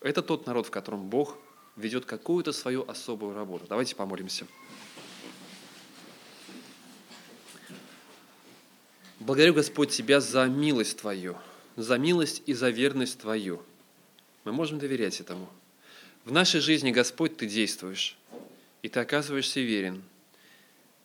это 0.00 0.22
тот 0.22 0.46
народ, 0.46 0.66
в 0.66 0.70
котором 0.70 1.08
Бог 1.08 1.36
ведет 1.76 2.04
какую-то 2.04 2.52
свою 2.52 2.88
особую 2.88 3.34
работу. 3.34 3.66
Давайте 3.68 3.96
помолимся. 3.96 4.46
Благодарю, 9.24 9.54
Господь, 9.54 9.90
Тебя 9.90 10.20
за 10.20 10.46
милость 10.46 10.98
Твою, 10.98 11.36
за 11.76 11.98
милость 11.98 12.42
и 12.46 12.54
за 12.54 12.70
верность 12.70 13.18
Твою. 13.18 13.62
Мы 14.44 14.52
можем 14.52 14.78
доверять 14.78 15.20
этому. 15.20 15.48
В 16.24 16.32
нашей 16.32 16.60
жизни, 16.60 16.90
Господь, 16.90 17.36
Ты 17.36 17.46
действуешь, 17.46 18.16
и 18.82 18.88
Ты 18.88 19.00
оказываешься 19.00 19.60
верен– 19.60 20.02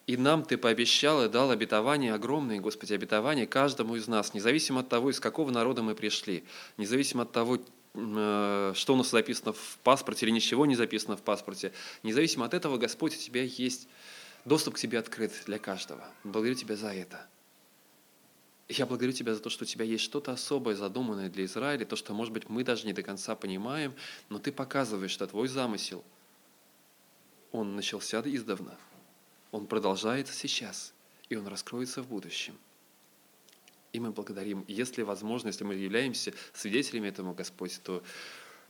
и 0.10 0.18
нам 0.18 0.44
Ты 0.44 0.58
пообещал 0.58 1.24
и 1.24 1.30
дал 1.30 1.52
обетование 1.52 2.16
огромное, 2.16 2.60
Господи, 2.60 2.94
обетование 2.94 3.46
каждому 3.46 3.96
из 3.96 4.08
нас, 4.08 4.34
независимо 4.34 4.80
от 4.80 4.90
того, 4.90 5.12
из 5.12 5.20
какого 5.20 5.52
народа 5.52 5.84
мы 5.84 5.94
пришли, 5.94 6.44
независимо 6.78 7.22
от 7.22 7.32
того, 7.32 7.60
э, 7.94 8.74
что 8.74 8.94
у 8.96 8.98
нас 8.98 9.12
записано 9.12 9.54
в 9.54 9.78
паспорте 9.84 10.26
или 10.26 10.32
ничего 10.34 10.66
не 10.66 10.76
записано 10.76 11.16
в 11.16 11.22
паспорте. 11.22 11.74
Независимо 12.02 12.48
от 12.48 12.56
этого, 12.56 12.78
Господь, 12.78 13.14
у 13.14 13.20
Тебя 13.20 13.44
есть 13.44 13.88
доступ 14.46 14.74
к 14.74 14.80
Тебе 14.80 14.98
открыт 14.98 15.32
для 15.46 15.60
каждого. 15.60 16.04
Благодарю 16.24 16.56
Тебя 16.56 16.76
за 16.76 16.88
это. 16.88 17.28
Я 18.70 18.86
благодарю 18.86 19.12
Тебя 19.12 19.34
за 19.34 19.42
то, 19.42 19.50
что 19.50 19.64
у 19.64 19.68
Тебя 19.68 19.84
есть 19.84 20.04
что-то 20.04 20.32
особое, 20.32 20.76
задуманное 20.76 21.30
для 21.30 21.46
Израиля, 21.46 21.86
то, 21.86 21.96
что, 21.96 22.14
может 22.14 22.34
быть, 22.34 22.48
мы 22.50 22.64
даже 22.64 22.86
не 22.86 22.94
до 22.94 23.04
конца 23.04 23.36
понимаем, 23.36 23.94
но 24.30 24.40
Ты 24.40 24.52
показываешь, 24.52 25.12
что 25.12 25.28
Твой 25.28 25.48
замысел, 25.48 26.04
он 27.52 27.76
начался 27.76 28.22
издавна– 28.24 28.78
он 29.52 29.66
продолжается 29.66 30.34
сейчас, 30.34 30.94
и 31.28 31.36
он 31.36 31.48
раскроется 31.48 32.04
в 32.04 32.08
будущем. 32.08 32.58
И 33.94 34.00
мы 34.00 34.12
благодарим. 34.12 34.64
Если 34.68 35.02
возможно, 35.02 35.48
если 35.48 35.64
мы 35.64 35.74
являемся 35.74 36.34
свидетелями 36.54 37.08
этому, 37.08 37.34
Господь, 37.34 37.80
то 37.84 38.04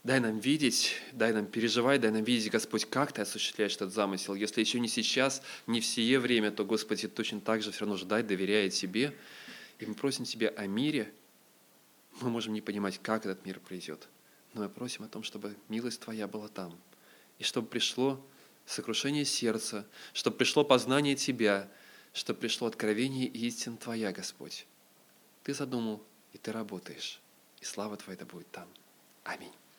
дай 0.02 0.18
нам 0.18 0.38
видеть, 0.38 0.94
дай 1.12 1.34
нам 1.34 1.44
переживать, 1.44 2.00
дай 2.00 2.10
нам 2.10 2.24
видеть, 2.24 2.50
Господь, 2.50 2.86
как 2.86 3.12
Ты 3.12 3.20
осуществляешь 3.20 3.76
этот 3.76 3.92
замысел. 3.92 4.34
Если 4.34 4.60
еще 4.60 4.80
не 4.80 4.88
сейчас, 4.88 5.42
не 5.66 5.82
в 5.82 5.86
сие 5.86 6.18
время, 6.18 6.50
то, 6.50 6.64
Господи, 6.64 7.06
точно 7.06 7.40
так 7.40 7.62
же 7.62 7.70
все 7.70 7.80
равно 7.80 7.96
ждать, 7.96 8.26
доверяя 8.26 8.70
Тебе. 8.70 9.14
И 9.80 9.86
мы 9.86 9.94
просим 9.94 10.24
Тебя 10.24 10.50
о 10.50 10.66
мире. 10.66 11.12
Мы 12.20 12.28
можем 12.28 12.52
не 12.52 12.60
понимать, 12.60 12.98
как 13.02 13.24
этот 13.24 13.44
мир 13.46 13.60
придет, 13.60 14.08
но 14.52 14.62
мы 14.62 14.68
просим 14.68 15.04
о 15.04 15.08
том, 15.08 15.22
чтобы 15.22 15.56
милость 15.68 16.00
Твоя 16.00 16.28
была 16.28 16.48
там, 16.48 16.78
и 17.38 17.44
чтобы 17.44 17.66
пришло 17.66 18.24
сокрушение 18.66 19.24
сердца, 19.24 19.86
чтобы 20.12 20.36
пришло 20.36 20.64
познание 20.64 21.16
Тебя, 21.16 21.68
чтобы 22.12 22.40
пришло 22.40 22.66
откровение 22.66 23.26
истин 23.26 23.78
Твоя, 23.78 24.12
Господь. 24.12 24.66
Ты 25.44 25.54
задумал, 25.54 26.04
и 26.32 26.38
Ты 26.38 26.52
работаешь, 26.52 27.20
и 27.60 27.64
слава 27.64 27.96
Твоя 27.96 28.18
да 28.18 28.26
будет 28.26 28.50
там. 28.50 28.68
Аминь. 29.24 29.52